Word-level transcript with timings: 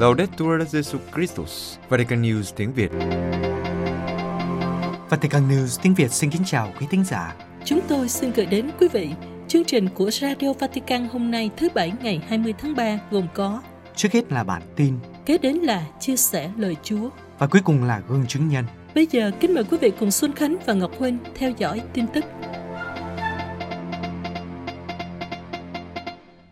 Laudetur 0.00 0.60
Jesus 0.72 0.98
Christus, 1.14 1.76
Vatican 1.88 2.22
News 2.22 2.42
tiếng 2.56 2.72
Việt. 2.72 2.90
Vatican 5.10 5.48
News 5.48 5.78
tiếng 5.82 5.94
Việt 5.94 6.12
xin 6.12 6.30
kính 6.30 6.42
chào 6.46 6.72
quý 6.80 6.86
thính 6.90 7.04
giả. 7.04 7.34
Chúng 7.64 7.80
tôi 7.88 8.08
xin 8.08 8.32
gửi 8.32 8.46
đến 8.46 8.70
quý 8.80 8.88
vị 8.92 9.08
chương 9.48 9.64
trình 9.64 9.88
của 9.94 10.10
Radio 10.10 10.52
Vatican 10.52 11.08
hôm 11.12 11.30
nay 11.30 11.50
thứ 11.56 11.68
Bảy 11.74 11.92
ngày 12.02 12.22
20 12.28 12.54
tháng 12.58 12.74
3 12.76 12.98
gồm 13.10 13.26
có 13.34 13.62
Trước 13.96 14.12
hết 14.12 14.32
là 14.32 14.44
bản 14.44 14.62
tin 14.76 14.94
Kế 15.26 15.38
đến 15.38 15.56
là 15.56 15.86
chia 16.00 16.16
sẻ 16.16 16.50
lời 16.56 16.76
Chúa 16.82 17.08
và 17.38 17.46
cuối 17.46 17.60
cùng 17.64 17.84
là 17.84 18.02
gương 18.08 18.26
chứng 18.26 18.48
nhân. 18.48 18.64
Bây 18.94 19.06
giờ 19.10 19.30
kính 19.40 19.54
mời 19.54 19.64
quý 19.64 19.76
vị 19.80 19.92
cùng 20.00 20.10
Xuân 20.10 20.32
Khánh 20.32 20.56
và 20.66 20.74
Ngọc 20.74 20.90
Huynh 20.98 21.18
theo 21.34 21.52
dõi 21.58 21.82
tin 21.92 22.06
tức 22.06 22.24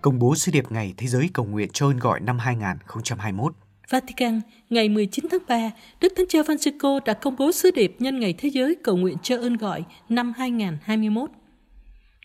Công 0.02 0.18
bố 0.18 0.34
sứ 0.34 0.52
điệp 0.52 0.72
Ngày 0.72 0.94
Thế 0.96 1.06
giới 1.06 1.30
Cầu 1.34 1.46
nguyện 1.46 1.68
cho 1.72 1.86
ơn 1.86 1.98
gọi 1.98 2.20
năm 2.20 2.38
2021 2.38 3.54
Vatican, 3.90 4.40
ngày 4.70 4.88
19 4.88 5.26
tháng 5.30 5.40
3, 5.48 5.70
Đức 6.00 6.12
Thánh 6.16 6.26
Cha 6.28 6.38
Francisco 6.38 7.00
đã 7.04 7.14
công 7.14 7.36
bố 7.36 7.52
sứ 7.52 7.70
điệp 7.70 7.96
nhân 7.98 8.20
ngày 8.20 8.34
thế 8.38 8.48
giới 8.48 8.76
cầu 8.84 8.96
nguyện 8.96 9.16
cho 9.22 9.36
ơn 9.36 9.56
gọi 9.56 9.84
năm 10.08 10.32
2021. 10.36 11.30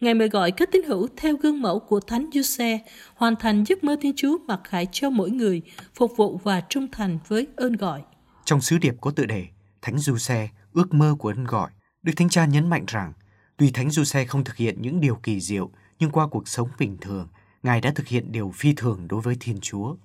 Ngài 0.01 0.13
mời 0.13 0.29
gọi 0.29 0.51
các 0.51 0.69
tín 0.71 0.83
hữu 0.83 1.07
theo 1.17 1.35
gương 1.37 1.61
mẫu 1.61 1.79
của 1.79 1.99
Thánh 1.99 2.29
Giuse 2.33 2.79
hoàn 3.15 3.35
thành 3.35 3.63
giấc 3.63 3.83
mơ 3.83 3.95
Thiên 4.01 4.13
Chúa 4.15 4.37
mặc 4.47 4.59
khải 4.63 4.87
cho 4.91 5.09
mỗi 5.09 5.31
người, 5.31 5.61
phục 5.95 6.11
vụ 6.17 6.39
và 6.43 6.61
trung 6.69 6.87
thành 6.91 7.19
với 7.27 7.47
ơn 7.55 7.73
gọi. 7.73 8.01
Trong 8.45 8.61
sứ 8.61 8.77
điệp 8.77 8.95
có 9.01 9.11
tựa 9.11 9.25
đề 9.25 9.45
Thánh 9.81 9.97
Giuse, 9.97 10.49
ước 10.73 10.93
mơ 10.93 11.15
của 11.19 11.29
ơn 11.29 11.43
gọi, 11.43 11.71
Đức 12.03 12.13
Thánh 12.15 12.29
Cha 12.29 12.45
nhấn 12.45 12.69
mạnh 12.69 12.83
rằng 12.87 13.13
tuy 13.57 13.71
Thánh 13.71 13.89
Giuse 13.89 14.25
không 14.25 14.43
thực 14.43 14.55
hiện 14.55 14.81
những 14.81 14.99
điều 14.99 15.15
kỳ 15.15 15.39
diệu, 15.39 15.69
nhưng 15.99 16.11
qua 16.11 16.27
cuộc 16.27 16.47
sống 16.47 16.69
bình 16.79 16.97
thường, 17.01 17.27
Ngài 17.63 17.81
đã 17.81 17.91
thực 17.95 18.08
hiện 18.08 18.31
điều 18.31 18.52
phi 18.55 18.73
thường 18.73 19.08
đối 19.08 19.22
với 19.22 19.38
Thiên 19.39 19.59
Chúa. 19.61 19.95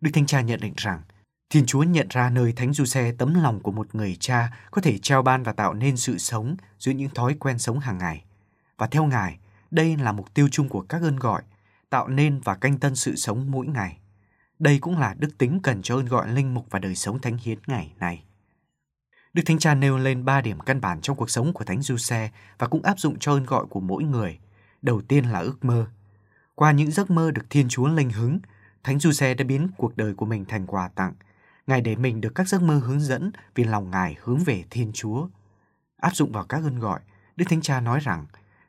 Đức 0.00 0.10
Thánh 0.14 0.26
Cha 0.26 0.40
nhận 0.40 0.60
định 0.60 0.74
rằng 0.76 1.02
Thiên 1.50 1.66
Chúa 1.66 1.82
nhận 1.82 2.06
ra 2.10 2.30
nơi 2.30 2.52
Thánh 2.52 2.72
Giuse 2.72 3.12
tấm 3.18 3.42
lòng 3.42 3.60
của 3.60 3.72
một 3.72 3.94
người 3.94 4.16
cha 4.20 4.58
có 4.70 4.82
thể 4.82 4.98
trao 4.98 5.22
ban 5.22 5.42
và 5.42 5.52
tạo 5.52 5.74
nên 5.74 5.96
sự 5.96 6.18
sống 6.18 6.56
giữa 6.78 6.92
những 6.92 7.10
thói 7.10 7.34
quen 7.34 7.58
sống 7.58 7.78
hàng 7.78 7.98
ngày. 7.98 8.24
Và 8.78 8.86
theo 8.86 9.04
Ngài, 9.04 9.38
đây 9.70 9.96
là 9.96 10.12
mục 10.12 10.34
tiêu 10.34 10.48
chung 10.50 10.68
của 10.68 10.80
các 10.80 11.02
ơn 11.02 11.16
gọi, 11.16 11.42
tạo 11.90 12.08
nên 12.08 12.40
và 12.40 12.54
canh 12.54 12.78
tân 12.78 12.94
sự 12.94 13.16
sống 13.16 13.50
mỗi 13.50 13.66
ngày. 13.66 13.98
Đây 14.58 14.78
cũng 14.78 14.98
là 14.98 15.14
đức 15.18 15.38
tính 15.38 15.60
cần 15.62 15.82
cho 15.82 15.96
ơn 15.96 16.06
gọi 16.06 16.28
linh 16.28 16.54
mục 16.54 16.66
và 16.70 16.78
đời 16.78 16.94
sống 16.94 17.20
thánh 17.20 17.36
hiến 17.36 17.58
ngày 17.66 17.92
này. 17.98 18.24
Đức 19.32 19.42
Thánh 19.46 19.58
Cha 19.58 19.74
nêu 19.74 19.98
lên 19.98 20.24
ba 20.24 20.40
điểm 20.40 20.60
căn 20.60 20.80
bản 20.80 21.00
trong 21.00 21.16
cuộc 21.16 21.30
sống 21.30 21.52
của 21.52 21.64
Thánh 21.64 21.82
Giuse 21.82 22.30
và 22.58 22.66
cũng 22.66 22.82
áp 22.82 22.98
dụng 22.98 23.18
cho 23.18 23.32
ơn 23.32 23.46
gọi 23.46 23.66
của 23.66 23.80
mỗi 23.80 24.04
người. 24.04 24.38
Đầu 24.82 25.00
tiên 25.00 25.24
là 25.24 25.38
ước 25.38 25.64
mơ. 25.64 25.86
Qua 26.54 26.72
những 26.72 26.90
giấc 26.90 27.10
mơ 27.10 27.30
được 27.30 27.50
Thiên 27.50 27.68
Chúa 27.68 27.88
linh 27.88 28.10
hứng, 28.10 28.38
Thánh 28.84 28.98
Giuse 28.98 29.34
đã 29.34 29.44
biến 29.44 29.68
cuộc 29.76 29.96
đời 29.96 30.14
của 30.14 30.26
mình 30.26 30.44
thành 30.44 30.66
quà 30.66 30.88
tặng. 30.88 31.12
Ngài 31.66 31.80
để 31.80 31.96
mình 31.96 32.20
được 32.20 32.34
các 32.34 32.48
giấc 32.48 32.62
mơ 32.62 32.78
hướng 32.78 33.00
dẫn 33.00 33.32
vì 33.54 33.64
lòng 33.64 33.90
Ngài 33.90 34.16
hướng 34.22 34.38
về 34.38 34.64
Thiên 34.70 34.90
Chúa. 34.94 35.28
Áp 35.96 36.16
dụng 36.16 36.32
vào 36.32 36.44
các 36.44 36.62
ơn 36.64 36.78
gọi, 36.78 37.00
Đức 37.36 37.44
Thánh 37.48 37.60
Cha 37.62 37.80
nói 37.80 38.00
rằng 38.00 38.26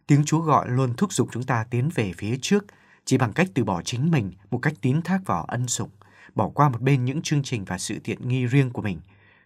tiếng 0.07 0.25
Chúa 0.25 0.39
gọi 0.39 0.69
luôn 0.69 0.93
thúc 0.93 1.13
giục 1.13 1.29
chúng 1.31 1.43
ta 1.43 1.65
tiến 1.69 1.89
về 1.95 2.13
phía 2.17 2.37
trước 2.41 2.65
chỉ 3.05 3.17
bằng 3.17 3.33
cách 3.33 3.47
từ 3.53 3.63
bỏ 3.63 3.81
chính 3.81 4.11
mình 4.11 4.31
một 4.51 4.57
cách 4.57 4.73
tín 4.81 5.01
thác 5.01 5.21
vào 5.25 5.43
ân 5.43 5.67
sủng, 5.67 5.89
bỏ 6.35 6.49
qua 6.49 6.69
một 6.69 6.81
bên 6.81 7.05
những 7.05 7.21
chương 7.21 7.43
trình 7.43 7.65
và 7.65 7.77
sự 7.77 7.99
tiện 8.03 8.27
nghi 8.27 8.45
riêng 8.45 8.69
của 8.69 8.81
mình, 8.81 8.99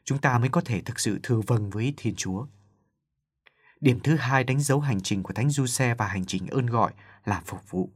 chúng 0.04 0.18
ta 0.18 0.40
mới 0.40 0.50
có 0.50 0.62
thể 0.62 0.82
thực 0.82 1.00
sự 1.00 1.20
thừa 1.24 1.42
vâng 1.48 1.70
với 1.70 1.94
Thiên 1.98 2.16
Chúa. 2.16 2.46
Điểm 3.82 4.00
thứ 4.04 4.16
hai 4.16 4.44
đánh 4.44 4.60
dấu 4.60 4.80
hành 4.80 5.02
trình 5.02 5.24
của 5.24 5.34
Thánh 5.34 5.50
Giuse 5.50 5.94
và 5.94 6.08
hành 6.08 6.26
trình 6.26 6.48
ơn 6.48 6.66
gọi 6.66 6.94
là 7.26 7.42
phục 7.46 7.70
vụ. 7.70 7.90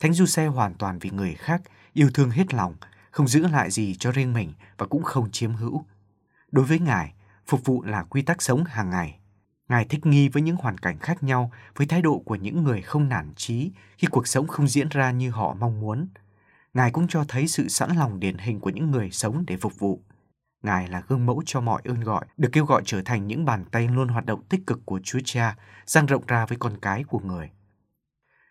Thánh 0.00 0.12
Giuse 0.12 0.46
hoàn 0.46 0.74
toàn 0.74 0.98
vì 0.98 1.10
người 1.10 1.34
khác, 1.34 1.62
yêu 1.92 2.10
thương 2.14 2.30
hết 2.30 2.54
lòng, 2.54 2.74
không 3.10 3.28
giữ 3.28 3.46
lại 3.46 3.70
gì 3.70 3.94
cho 3.94 4.12
riêng 4.12 4.32
mình 4.32 4.52
và 4.78 4.86
cũng 4.86 5.02
không 5.02 5.30
chiếm 5.30 5.54
hữu. 5.54 5.84
Đối 6.52 6.64
với 6.64 6.78
Ngài, 6.78 7.12
phục 7.46 7.64
vụ 7.64 7.82
là 7.82 8.02
quy 8.02 8.22
tắc 8.22 8.42
sống 8.42 8.64
hàng 8.64 8.90
ngày. 8.90 9.18
Ngài 9.68 9.84
thích 9.84 10.06
nghi 10.06 10.28
với 10.28 10.42
những 10.42 10.56
hoàn 10.56 10.78
cảnh 10.78 10.98
khác 10.98 11.22
nhau 11.22 11.50
với 11.76 11.86
thái 11.86 12.02
độ 12.02 12.18
của 12.18 12.34
những 12.34 12.64
người 12.64 12.82
không 12.82 13.08
nản 13.08 13.32
chí 13.36 13.70
khi 13.98 14.08
cuộc 14.10 14.26
sống 14.26 14.46
không 14.46 14.68
diễn 14.68 14.88
ra 14.88 15.10
như 15.10 15.30
họ 15.30 15.54
mong 15.54 15.80
muốn. 15.80 16.08
Ngài 16.74 16.90
cũng 16.90 17.08
cho 17.08 17.24
thấy 17.28 17.48
sự 17.48 17.68
sẵn 17.68 17.96
lòng 17.96 18.20
điển 18.20 18.38
hình 18.38 18.60
của 18.60 18.70
những 18.70 18.90
người 18.90 19.10
sống 19.10 19.44
để 19.46 19.56
phục 19.56 19.78
vụ. 19.78 20.00
Ngài 20.62 20.88
là 20.88 21.02
gương 21.08 21.26
mẫu 21.26 21.42
cho 21.46 21.60
mọi 21.60 21.82
ơn 21.84 22.00
gọi, 22.00 22.26
được 22.36 22.48
kêu 22.52 22.64
gọi 22.64 22.82
trở 22.84 23.02
thành 23.02 23.26
những 23.26 23.44
bàn 23.44 23.64
tay 23.64 23.88
luôn 23.88 24.08
hoạt 24.08 24.26
động 24.26 24.44
tích 24.44 24.66
cực 24.66 24.86
của 24.86 25.00
Chúa 25.04 25.20
Cha, 25.24 25.56
dang 25.86 26.06
rộng 26.06 26.26
ra 26.26 26.46
với 26.46 26.58
con 26.58 26.76
cái 26.82 27.04
của 27.04 27.18
người. 27.18 27.50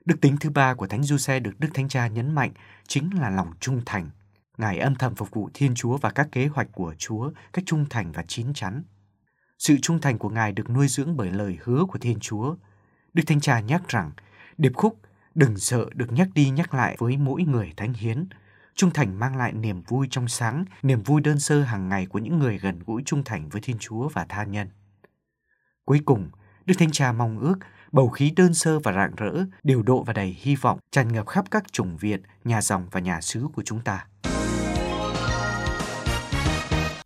Đức 0.05 0.21
tính 0.21 0.38
thứ 0.39 0.49
ba 0.49 0.73
của 0.73 0.88
Thánh 0.88 1.03
Giuse 1.03 1.39
được 1.39 1.59
Đức 1.59 1.69
Thánh 1.73 1.89
Cha 1.89 2.07
nhấn 2.07 2.35
mạnh 2.35 2.51
chính 2.88 3.09
là 3.19 3.29
lòng 3.29 3.51
trung 3.59 3.81
thành. 3.85 4.09
Ngài 4.57 4.79
âm 4.79 4.95
thầm 4.95 5.16
phục 5.16 5.31
vụ 5.31 5.49
Thiên 5.53 5.75
Chúa 5.75 5.97
và 5.97 6.09
các 6.09 6.27
kế 6.31 6.47
hoạch 6.47 6.67
của 6.71 6.95
Chúa 6.97 7.31
cách 7.53 7.63
trung 7.67 7.85
thành 7.89 8.11
và 8.11 8.23
chín 8.27 8.53
chắn. 8.53 8.83
Sự 9.59 9.77
trung 9.81 10.01
thành 10.01 10.17
của 10.17 10.29
Ngài 10.29 10.51
được 10.51 10.69
nuôi 10.69 10.88
dưỡng 10.88 11.17
bởi 11.17 11.31
lời 11.31 11.57
hứa 11.63 11.85
của 11.85 11.99
Thiên 11.99 12.19
Chúa. 12.19 12.55
Đức 13.13 13.23
Thánh 13.27 13.39
Cha 13.39 13.59
nhắc 13.59 13.88
rằng, 13.88 14.11
điệp 14.57 14.71
khúc 14.75 14.99
đừng 15.35 15.57
sợ 15.57 15.85
được 15.93 16.11
nhắc 16.11 16.29
đi 16.33 16.49
nhắc 16.49 16.73
lại 16.73 16.95
với 16.99 17.17
mỗi 17.17 17.43
người 17.43 17.73
thánh 17.77 17.93
hiến. 17.93 18.27
Trung 18.75 18.91
thành 18.93 19.19
mang 19.19 19.35
lại 19.35 19.53
niềm 19.53 19.81
vui 19.81 20.07
trong 20.11 20.27
sáng, 20.27 20.66
niềm 20.81 21.03
vui 21.03 21.22
đơn 21.22 21.39
sơ 21.39 21.63
hàng 21.63 21.89
ngày 21.89 22.05
của 22.05 22.19
những 22.19 22.39
người 22.39 22.57
gần 22.57 22.79
gũi 22.85 23.03
trung 23.05 23.23
thành 23.23 23.49
với 23.49 23.61
Thiên 23.61 23.77
Chúa 23.79 24.09
và 24.09 24.25
tha 24.29 24.43
nhân. 24.43 24.69
Cuối 25.85 26.01
cùng, 26.05 26.29
Đức 26.66 26.75
Thánh 26.79 26.91
Cha 26.91 27.11
mong 27.11 27.39
ước 27.39 27.55
bầu 27.95 28.09
khí 28.09 28.31
đơn 28.35 28.53
sơ 28.53 28.79
và 28.79 28.91
rạng 28.91 29.16
rỡ, 29.17 29.45
điều 29.63 29.83
độ 29.83 30.03
và 30.03 30.13
đầy 30.13 30.35
hy 30.39 30.56
vọng 30.56 30.79
tràn 30.91 31.13
ngập 31.13 31.28
khắp 31.28 31.45
các 31.51 31.73
chủng 31.73 31.97
viện, 31.97 32.22
nhà 32.44 32.61
dòng 32.61 32.88
và 32.91 33.00
nhà 33.00 33.22
xứ 33.22 33.47
của 33.53 33.61
chúng 33.66 33.79
ta. 33.79 34.06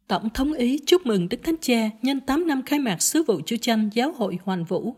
Tổng 0.07 0.29
thống 0.33 0.53
Ý 0.53 0.79
chúc 0.85 1.05
mừng 1.05 1.29
Đức 1.29 1.37
Thánh 1.43 1.55
Cha 1.61 1.89
nhân 2.01 2.21
8 2.21 2.47
năm 2.47 2.61
khai 2.65 2.79
mạc 2.79 3.01
sứ 3.01 3.23
vụ 3.27 3.41
Chúa 3.45 3.55
Chanh 3.61 3.89
Giáo 3.93 4.13
hội 4.17 4.39
Hoàn 4.43 4.63
Vũ. 4.63 4.95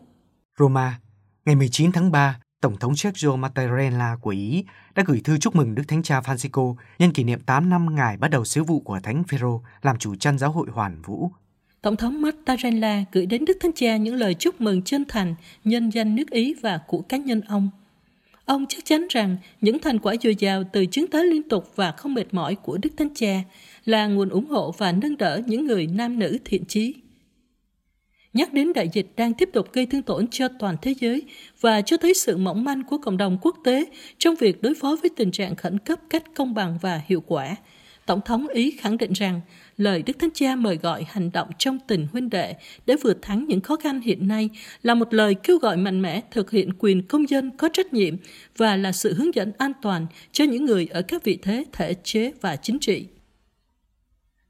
Roma, 0.58 1.00
ngày 1.44 1.56
19 1.56 1.92
tháng 1.92 2.12
3, 2.12 2.40
Tổng 2.60 2.76
thống 2.76 2.96
Sergio 2.96 3.36
Mattarella 3.36 4.16
của 4.20 4.30
Ý 4.30 4.64
đã 4.94 5.02
gửi 5.06 5.20
thư 5.24 5.38
chúc 5.38 5.56
mừng 5.56 5.74
Đức 5.74 5.82
Thánh 5.88 6.02
Cha 6.02 6.20
Francisco 6.20 6.74
nhân 6.98 7.12
kỷ 7.12 7.24
niệm 7.24 7.40
8 7.40 7.70
năm 7.70 7.94
ngài 7.94 8.16
bắt 8.16 8.28
đầu 8.28 8.44
sứ 8.44 8.64
vụ 8.64 8.80
của 8.80 9.00
Thánh 9.02 9.24
Phêrô 9.24 9.62
làm 9.82 9.98
chủ 9.98 10.14
chăn 10.14 10.38
giáo 10.38 10.52
hội 10.52 10.68
Hoàn 10.72 11.02
Vũ. 11.02 11.30
Tổng 11.82 11.96
thống 11.96 12.22
Mattarella 12.22 13.04
gửi 13.12 13.26
đến 13.26 13.44
Đức 13.44 13.56
Thánh 13.60 13.72
Cha 13.72 13.96
những 13.96 14.14
lời 14.14 14.34
chúc 14.34 14.60
mừng 14.60 14.82
chân 14.82 15.04
thành, 15.08 15.34
nhân 15.64 15.90
danh 15.90 16.16
nước 16.16 16.30
Ý 16.30 16.54
và 16.54 16.80
của 16.86 17.00
cá 17.00 17.16
nhân 17.16 17.40
ông. 17.40 17.70
Ông 18.44 18.66
chắc 18.68 18.84
chắn 18.84 19.06
rằng 19.10 19.36
những 19.60 19.78
thành 19.78 19.98
quả 19.98 20.14
dồi 20.22 20.34
dào 20.38 20.64
từ 20.72 20.86
chứng 20.86 21.06
tới 21.06 21.24
liên 21.24 21.42
tục 21.42 21.72
và 21.76 21.92
không 21.92 22.14
mệt 22.14 22.34
mỏi 22.34 22.54
của 22.54 22.78
Đức 22.82 22.90
Thánh 22.96 23.14
Cha 23.14 23.42
là 23.84 24.06
nguồn 24.06 24.28
ủng 24.28 24.46
hộ 24.46 24.74
và 24.78 24.92
nâng 24.92 25.16
đỡ 25.16 25.40
những 25.46 25.66
người 25.66 25.86
nam 25.86 26.18
nữ 26.18 26.38
thiện 26.44 26.64
chí. 26.64 26.94
Nhắc 28.32 28.52
đến 28.52 28.72
đại 28.72 28.88
dịch 28.92 29.12
đang 29.16 29.34
tiếp 29.34 29.48
tục 29.52 29.72
gây 29.72 29.86
thương 29.86 30.02
tổn 30.02 30.28
cho 30.30 30.48
toàn 30.58 30.76
thế 30.82 30.94
giới 31.00 31.22
và 31.60 31.82
cho 31.82 31.96
thấy 31.96 32.14
sự 32.14 32.36
mỏng 32.36 32.64
manh 32.64 32.84
của 32.84 32.98
cộng 32.98 33.16
đồng 33.16 33.38
quốc 33.42 33.56
tế 33.64 33.84
trong 34.18 34.34
việc 34.34 34.62
đối 34.62 34.74
phó 34.74 34.96
với 35.02 35.10
tình 35.16 35.30
trạng 35.30 35.56
khẩn 35.56 35.78
cấp 35.78 35.98
cách 36.10 36.24
công 36.34 36.54
bằng 36.54 36.78
và 36.82 37.00
hiệu 37.06 37.22
quả. 37.26 37.56
Tổng 38.06 38.20
thống 38.24 38.48
Ý 38.48 38.70
khẳng 38.70 38.98
định 38.98 39.12
rằng 39.12 39.40
lời 39.76 40.02
Đức 40.02 40.18
Thánh 40.18 40.30
Cha 40.34 40.56
mời 40.56 40.76
gọi 40.76 41.06
hành 41.08 41.32
động 41.32 41.48
trong 41.58 41.78
tình 41.88 42.06
huynh 42.12 42.30
đệ 42.30 42.54
để 42.86 42.96
vượt 43.02 43.22
thắng 43.22 43.44
những 43.48 43.60
khó 43.60 43.76
khăn 43.76 44.00
hiện 44.00 44.28
nay 44.28 44.50
là 44.82 44.94
một 44.94 45.14
lời 45.14 45.34
kêu 45.34 45.58
gọi 45.58 45.76
mạnh 45.76 46.02
mẽ 46.02 46.20
thực 46.30 46.50
hiện 46.50 46.70
quyền 46.78 47.02
công 47.02 47.28
dân 47.28 47.50
có 47.56 47.68
trách 47.72 47.92
nhiệm 47.92 48.16
và 48.56 48.76
là 48.76 48.92
sự 48.92 49.14
hướng 49.14 49.34
dẫn 49.34 49.52
an 49.58 49.72
toàn 49.82 50.06
cho 50.32 50.44
những 50.44 50.64
người 50.64 50.86
ở 50.90 51.02
các 51.02 51.24
vị 51.24 51.38
thế 51.42 51.64
thể 51.72 51.94
chế 52.04 52.32
và 52.40 52.56
chính 52.56 52.78
trị. 52.78 53.06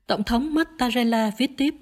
Tổng 0.06 0.24
thống 0.24 0.54
Mattarella 0.54 1.30
viết 1.38 1.50
tiếp, 1.56 1.74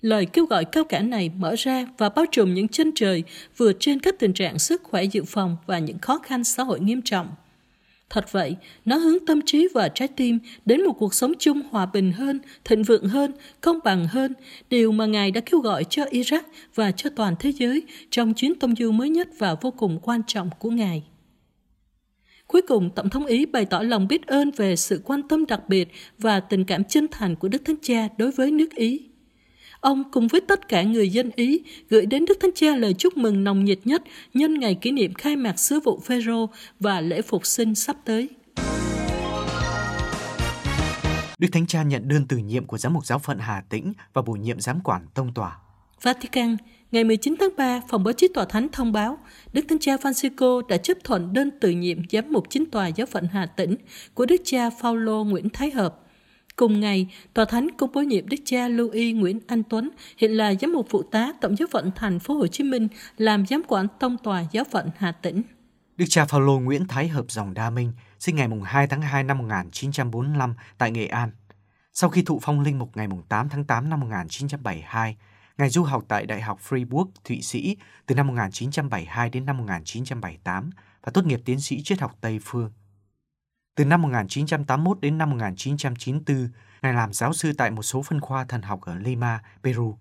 lời 0.00 0.26
kêu 0.26 0.46
gọi 0.46 0.64
cao 0.64 0.84
cả 0.84 1.00
này 1.00 1.30
mở 1.38 1.54
ra 1.58 1.86
và 1.98 2.08
bao 2.08 2.24
trùm 2.32 2.54
những 2.54 2.68
chân 2.68 2.92
trời 2.94 3.24
vượt 3.56 3.76
trên 3.80 4.00
các 4.00 4.14
tình 4.18 4.32
trạng 4.32 4.58
sức 4.58 4.82
khỏe 4.82 5.04
dự 5.04 5.24
phòng 5.24 5.56
và 5.66 5.78
những 5.78 5.98
khó 5.98 6.18
khăn 6.18 6.44
xã 6.44 6.62
hội 6.62 6.80
nghiêm 6.80 7.02
trọng. 7.02 7.28
Thật 8.14 8.32
vậy, 8.32 8.56
nó 8.84 8.96
hướng 8.96 9.26
tâm 9.26 9.40
trí 9.46 9.68
và 9.74 9.88
trái 9.88 10.08
tim 10.08 10.38
đến 10.64 10.84
một 10.84 10.92
cuộc 10.92 11.14
sống 11.14 11.32
chung 11.38 11.62
hòa 11.70 11.86
bình 11.86 12.12
hơn, 12.12 12.40
thịnh 12.64 12.82
vượng 12.82 13.06
hơn, 13.06 13.32
công 13.60 13.78
bằng 13.84 14.06
hơn, 14.06 14.32
điều 14.70 14.92
mà 14.92 15.06
Ngài 15.06 15.30
đã 15.30 15.40
kêu 15.40 15.60
gọi 15.60 15.84
cho 15.84 16.04
Iraq 16.04 16.40
và 16.74 16.92
cho 16.92 17.10
toàn 17.16 17.34
thế 17.38 17.52
giới 17.52 17.82
trong 18.10 18.34
chuyến 18.34 18.54
tông 18.54 18.74
du 18.76 18.92
mới 18.92 19.10
nhất 19.10 19.28
và 19.38 19.54
vô 19.60 19.70
cùng 19.70 19.98
quan 20.02 20.20
trọng 20.26 20.50
của 20.58 20.70
Ngài. 20.70 21.04
Cuối 22.46 22.62
cùng, 22.62 22.90
Tổng 22.90 23.10
thống 23.10 23.26
Ý 23.26 23.46
bày 23.46 23.64
tỏ 23.64 23.80
lòng 23.80 24.08
biết 24.08 24.26
ơn 24.26 24.50
về 24.50 24.76
sự 24.76 25.00
quan 25.04 25.28
tâm 25.28 25.46
đặc 25.46 25.68
biệt 25.68 25.88
và 26.18 26.40
tình 26.40 26.64
cảm 26.64 26.84
chân 26.84 27.06
thành 27.10 27.36
của 27.36 27.48
Đức 27.48 27.62
Thánh 27.64 27.76
Cha 27.82 28.08
đối 28.18 28.30
với 28.30 28.50
nước 28.50 28.74
Ý. 28.74 29.00
Ông 29.84 30.04
cùng 30.10 30.28
với 30.28 30.40
tất 30.40 30.68
cả 30.68 30.82
người 30.82 31.08
dân 31.08 31.30
Ý 31.36 31.62
gửi 31.90 32.06
đến 32.06 32.24
Đức 32.24 32.38
Thánh 32.40 32.50
Cha 32.54 32.76
lời 32.76 32.94
chúc 32.94 33.16
mừng 33.16 33.44
nồng 33.44 33.64
nhiệt 33.64 33.78
nhất 33.84 34.02
nhân 34.34 34.60
ngày 34.60 34.74
kỷ 34.74 34.90
niệm 34.90 35.14
khai 35.14 35.36
mạc 35.36 35.58
sứ 35.58 35.80
vụ 35.80 36.00
Phêrô 36.04 36.50
và 36.80 37.00
lễ 37.00 37.22
phục 37.22 37.46
sinh 37.46 37.74
sắp 37.74 37.96
tới. 38.04 38.28
Đức 41.38 41.48
Thánh 41.52 41.66
Cha 41.66 41.82
nhận 41.82 42.08
đơn 42.08 42.26
từ 42.28 42.36
nhiệm 42.36 42.66
của 42.66 42.78
giám 42.78 42.94
mục 42.94 43.06
giáo 43.06 43.18
phận 43.18 43.38
Hà 43.38 43.62
Tĩnh 43.68 43.92
và 44.12 44.22
bổ 44.22 44.32
nhiệm 44.32 44.60
giám 44.60 44.80
quản 44.84 45.06
tông 45.14 45.34
tòa. 45.34 45.58
Vatican, 46.02 46.56
Ngày 46.92 47.04
19 47.04 47.34
tháng 47.40 47.50
3, 47.56 47.80
Phòng 47.88 48.04
báo 48.04 48.12
chí 48.12 48.28
Tòa 48.34 48.44
Thánh 48.44 48.68
thông 48.72 48.92
báo 48.92 49.18
Đức 49.52 49.64
Thánh 49.68 49.78
Cha 49.78 49.96
Francisco 49.96 50.66
đã 50.66 50.76
chấp 50.76 50.96
thuận 51.04 51.32
đơn 51.32 51.50
từ 51.60 51.70
nhiệm 51.70 51.98
giám 52.10 52.32
mục 52.32 52.44
chính 52.50 52.70
tòa 52.70 52.88
giáo 52.88 53.06
phận 53.06 53.26
Hà 53.32 53.46
Tĩnh 53.46 53.76
của 54.14 54.26
Đức 54.26 54.40
cha 54.44 54.70
Phaolô 54.70 55.24
Nguyễn 55.24 55.48
Thái 55.50 55.70
Hợp. 55.70 56.03
Cùng 56.56 56.80
ngày, 56.80 57.06
Tòa 57.34 57.44
Thánh 57.44 57.68
cũng 57.78 57.92
bổ 57.92 58.00
nhiệm 58.00 58.28
Đức 58.28 58.36
cha 58.44 58.68
Louis 58.68 59.16
Nguyễn 59.16 59.40
Anh 59.46 59.62
Tuấn, 59.62 59.90
hiện 60.18 60.30
là 60.30 60.54
giám 60.54 60.72
mục 60.72 60.86
phụ 60.90 61.02
tá 61.02 61.32
Tổng 61.40 61.56
giáo 61.56 61.68
phận 61.72 61.90
thành 61.96 62.18
phố 62.18 62.34
Hồ 62.34 62.46
Chí 62.46 62.64
Minh, 62.64 62.88
làm 63.16 63.46
giám 63.46 63.62
quản 63.68 63.86
tông 64.00 64.16
tòa 64.18 64.44
giáo 64.52 64.64
phận 64.72 64.90
Hà 64.96 65.12
Tĩnh. 65.12 65.42
Đức 65.96 66.04
cha 66.08 66.24
Phaolô 66.24 66.58
Nguyễn 66.58 66.88
Thái 66.88 67.08
Hợp 67.08 67.24
dòng 67.28 67.54
Đa 67.54 67.70
Minh 67.70 67.92
sinh 68.18 68.36
ngày 68.36 68.48
2 68.64 68.86
tháng 68.86 69.02
2 69.02 69.24
năm 69.24 69.38
1945 69.38 70.54
tại 70.78 70.90
Nghệ 70.90 71.06
An. 71.06 71.30
Sau 71.92 72.10
khi 72.10 72.22
thụ 72.22 72.38
phong 72.42 72.60
linh 72.60 72.78
mục 72.78 72.90
ngày 72.94 73.08
8 73.28 73.48
tháng 73.48 73.64
8 73.64 73.90
năm 73.90 74.00
1972, 74.00 75.16
Ngài 75.58 75.68
du 75.68 75.82
học 75.82 76.04
tại 76.08 76.26
Đại 76.26 76.40
học 76.40 76.60
Freiburg, 76.68 77.06
Thụy 77.24 77.42
Sĩ 77.42 77.76
từ 78.06 78.14
năm 78.14 78.26
1972 78.26 79.30
đến 79.30 79.46
năm 79.46 79.58
1978 79.58 80.70
và 81.04 81.12
tốt 81.14 81.24
nghiệp 81.24 81.40
tiến 81.44 81.60
sĩ 81.60 81.82
triết 81.82 82.00
học 82.00 82.16
Tây 82.20 82.38
phương. 82.44 82.70
Từ 83.74 83.84
năm 83.84 84.02
1981 84.02 85.00
đến 85.00 85.18
năm 85.18 85.30
1994, 85.30 86.48
Ngài 86.82 86.94
làm 86.94 87.12
giáo 87.12 87.32
sư 87.32 87.52
tại 87.58 87.70
một 87.70 87.82
số 87.82 88.02
phân 88.02 88.20
khoa 88.20 88.44
thần 88.44 88.62
học 88.62 88.80
ở 88.80 88.94
Lima, 88.94 89.42
Peru. 89.62 89.98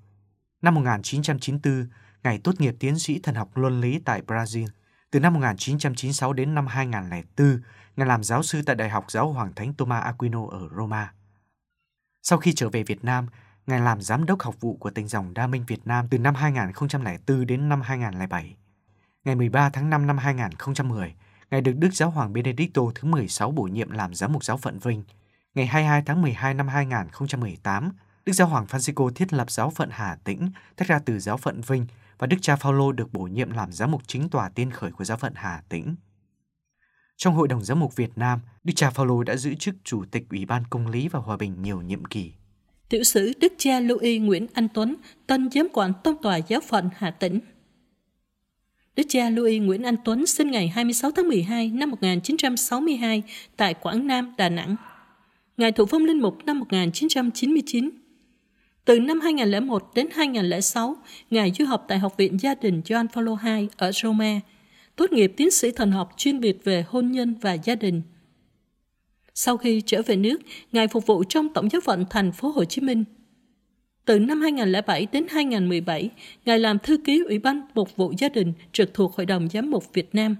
Năm 0.61 0.75
1994, 0.75 1.87
Ngài 2.23 2.37
tốt 2.37 2.61
nghiệp 2.61 2.75
tiến 2.79 2.99
sĩ 2.99 3.19
thần 3.19 3.35
học 3.35 3.57
luân 3.57 3.81
lý 3.81 3.99
tại 4.05 4.21
Brazil. 4.27 4.67
Từ 5.11 5.19
năm 5.19 5.33
1996 5.33 6.33
đến 6.33 6.55
năm 6.55 6.67
2004, 6.67 7.61
Ngài 7.95 8.07
làm 8.07 8.23
giáo 8.23 8.43
sư 8.43 8.61
tại 8.65 8.75
Đại 8.75 8.89
học 8.89 9.11
Giáo 9.11 9.31
Hoàng 9.31 9.53
Thánh 9.55 9.73
Thomas 9.73 10.03
Aquino 10.03 10.47
ở 10.51 10.69
Roma. 10.77 11.13
Sau 12.21 12.39
khi 12.39 12.53
trở 12.53 12.69
về 12.69 12.83
Việt 12.83 13.03
Nam, 13.03 13.27
Ngài 13.67 13.79
làm 13.79 14.01
giám 14.01 14.25
đốc 14.25 14.41
học 14.41 14.55
vụ 14.59 14.77
của 14.77 14.89
tỉnh 14.89 15.07
dòng 15.07 15.33
Đa 15.33 15.47
Minh 15.47 15.63
Việt 15.67 15.87
Nam 15.87 16.07
từ 16.09 16.17
năm 16.17 16.35
2004 16.35 17.45
đến 17.45 17.69
năm 17.69 17.81
2007. 17.81 18.55
Ngày 19.25 19.35
13 19.35 19.69
tháng 19.69 19.89
5 19.89 20.07
năm 20.07 20.17
2010, 20.17 21.15
Ngài 21.53 21.61
được 21.61 21.73
Đức 21.77 21.93
Giáo 21.93 22.09
hoàng 22.09 22.33
Benedicto 22.33 22.81
thứ 22.95 23.07
16 23.07 23.51
bổ 23.51 23.63
nhiệm 23.63 23.91
làm 23.91 24.13
giám 24.13 24.33
mục 24.33 24.43
giáo 24.43 24.57
phận 24.57 24.79
Vinh. 24.79 25.03
Ngày 25.55 25.65
22 25.65 26.03
tháng 26.05 26.21
12 26.21 26.53
năm 26.53 26.67
2018, 26.67 27.91
Đức 28.25 28.33
Giáo 28.33 28.47
hoàng 28.47 28.65
Francisco 28.65 29.09
thiết 29.09 29.33
lập 29.33 29.51
giáo 29.51 29.69
phận 29.69 29.89
Hà 29.91 30.17
Tĩnh, 30.23 30.49
tách 30.75 30.87
ra 30.87 30.99
từ 31.05 31.19
giáo 31.19 31.37
phận 31.37 31.61
Vinh 31.61 31.85
và 32.17 32.27
Đức 32.27 32.37
cha 32.41 32.55
Phaolô 32.55 32.91
được 32.91 33.13
bổ 33.13 33.23
nhiệm 33.23 33.51
làm 33.51 33.71
giám 33.71 33.91
mục 33.91 34.01
chính 34.07 34.29
tòa 34.29 34.49
tiên 34.49 34.71
khởi 34.71 34.91
của 34.91 35.03
giáo 35.03 35.17
phận 35.17 35.33
Hà 35.35 35.63
Tĩnh. 35.69 35.95
Trong 37.17 37.35
Hội 37.35 37.47
đồng 37.47 37.63
Giám 37.63 37.79
mục 37.79 37.95
Việt 37.95 38.17
Nam, 38.17 38.39
Đức 38.63 38.73
cha 38.75 38.89
Phaolô 38.89 39.23
đã 39.23 39.35
giữ 39.35 39.53
chức 39.55 39.75
Chủ 39.83 40.03
tịch 40.11 40.23
Ủy 40.29 40.45
ban 40.45 40.63
Công 40.69 40.87
lý 40.87 41.07
và 41.07 41.19
Hòa 41.19 41.37
bình 41.37 41.61
nhiều 41.61 41.81
nhiệm 41.81 42.05
kỳ. 42.05 42.33
Tiểu 42.89 43.03
sử 43.03 43.33
Đức 43.39 43.53
cha 43.57 43.79
Louis 43.79 44.21
Nguyễn 44.21 44.47
Anh 44.53 44.67
Tuấn, 44.73 44.95
tân 45.27 45.49
giám 45.51 45.67
quản 45.73 45.93
tông 46.03 46.21
tòa 46.21 46.37
giáo 46.37 46.61
phận 46.69 46.89
Hà 46.95 47.11
Tĩnh. 47.11 47.39
Đức 48.95 49.03
cha 49.09 49.29
Louis 49.29 49.61
Nguyễn 49.61 49.83
Anh 49.83 49.95
Tuấn 50.05 50.25
sinh 50.25 50.51
ngày 50.51 50.67
26 50.67 51.11
tháng 51.11 51.27
12 51.27 51.67
năm 51.69 51.89
1962 51.89 53.23
tại 53.57 53.73
Quảng 53.73 54.07
Nam, 54.07 54.33
Đà 54.37 54.49
Nẵng. 54.49 54.75
Ngài 55.57 55.71
thụ 55.71 55.85
phong 55.85 56.05
linh 56.05 56.19
mục 56.19 56.45
năm 56.45 56.59
1999. 56.59 57.89
Từ 58.85 58.99
năm 58.99 59.19
2001 59.19 59.91
đến 59.95 60.07
2006, 60.11 60.95
Ngài 61.29 61.51
du 61.59 61.65
học 61.65 61.85
tại 61.87 61.99
Học 61.99 62.17
viện 62.17 62.39
Gia 62.39 62.55
đình 62.55 62.81
John 62.85 63.07
Paul 63.07 63.29
II 63.45 63.67
ở 63.77 63.91
Roma, 63.91 64.39
tốt 64.95 65.11
nghiệp 65.11 65.33
tiến 65.37 65.51
sĩ 65.51 65.71
thần 65.71 65.91
học 65.91 66.13
chuyên 66.17 66.39
biệt 66.39 66.63
về 66.63 66.85
hôn 66.87 67.11
nhân 67.11 67.35
và 67.41 67.53
gia 67.53 67.75
đình. 67.75 68.01
Sau 69.33 69.57
khi 69.57 69.81
trở 69.85 70.01
về 70.01 70.15
nước, 70.15 70.37
Ngài 70.71 70.87
phục 70.87 71.05
vụ 71.05 71.23
trong 71.23 71.53
Tổng 71.53 71.69
giáo 71.69 71.81
phận 71.81 72.05
thành 72.09 72.31
phố 72.31 72.49
Hồ 72.49 72.65
Chí 72.65 72.81
Minh. 72.81 73.03
Từ 74.05 74.19
năm 74.19 74.41
2007 74.41 75.07
đến 75.11 75.25
2017, 75.29 76.09
Ngài 76.45 76.59
làm 76.59 76.79
thư 76.79 76.97
ký 76.97 77.23
Ủy 77.27 77.39
ban 77.39 77.61
Mục 77.75 77.95
vụ 77.95 78.13
Gia 78.17 78.29
đình 78.29 78.53
trực 78.71 78.93
thuộc 78.93 79.15
Hội 79.15 79.25
đồng 79.25 79.49
Giám 79.49 79.71
mục 79.71 79.93
Việt 79.93 80.15
Nam. 80.15 80.35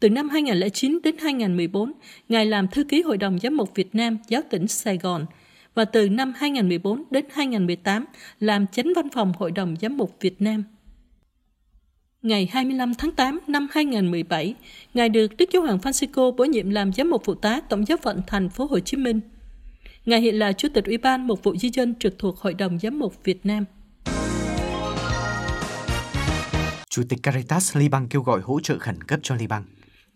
Từ 0.00 0.10
năm 0.10 0.28
2009 0.28 0.98
đến 1.02 1.16
2014, 1.18 1.92
Ngài 2.28 2.46
làm 2.46 2.68
thư 2.68 2.84
ký 2.84 3.02
Hội 3.02 3.16
đồng 3.16 3.38
Giám 3.38 3.56
mục 3.56 3.74
Việt 3.74 3.94
Nam 3.94 4.18
giáo 4.28 4.42
tỉnh 4.50 4.68
Sài 4.68 4.98
Gòn 4.98 5.26
và 5.74 5.84
từ 5.84 6.08
năm 6.08 6.32
2014 6.36 7.02
đến 7.10 7.24
2018 7.30 8.04
làm 8.40 8.66
chánh 8.66 8.92
văn 8.96 9.08
phòng 9.12 9.32
Hội 9.38 9.50
đồng 9.50 9.76
Giám 9.80 9.96
mục 9.96 10.16
Việt 10.20 10.42
Nam. 10.42 10.64
Ngày 12.22 12.48
25 12.52 12.94
tháng 12.94 13.12
8 13.12 13.38
năm 13.46 13.68
2017, 13.70 14.54
Ngài 14.94 15.08
được 15.08 15.36
Đức 15.36 15.48
Giáo 15.52 15.62
hoàng 15.62 15.78
Francisco 15.78 16.36
bổ 16.36 16.44
nhiệm 16.44 16.70
làm 16.70 16.92
giám 16.92 17.10
mục 17.10 17.22
phụ 17.24 17.34
tá 17.34 17.60
Tổng 17.60 17.88
giáo 17.88 17.98
phận 18.02 18.22
thành 18.26 18.48
phố 18.48 18.66
Hồ 18.66 18.78
Chí 18.78 18.96
Minh. 18.96 19.20
Ngài 20.06 20.20
hiện 20.20 20.34
là 20.34 20.52
Chủ 20.52 20.68
tịch 20.74 20.84
Ủy 20.84 20.98
ban 20.98 21.26
Mục 21.26 21.42
vụ 21.42 21.56
Di 21.56 21.70
dân 21.72 21.94
trực 21.94 22.18
thuộc 22.18 22.38
Hội 22.38 22.54
đồng 22.54 22.78
Giám 22.78 22.98
mục 22.98 23.24
Việt 23.24 23.46
Nam. 23.46 23.64
Chủ 26.88 27.02
tịch 27.08 27.22
Caritas 27.22 27.76
Liban 27.76 28.08
kêu 28.08 28.22
gọi 28.22 28.40
hỗ 28.40 28.60
trợ 28.60 28.78
khẩn 28.78 29.02
cấp 29.02 29.20
cho 29.22 29.34
Liban. 29.34 29.62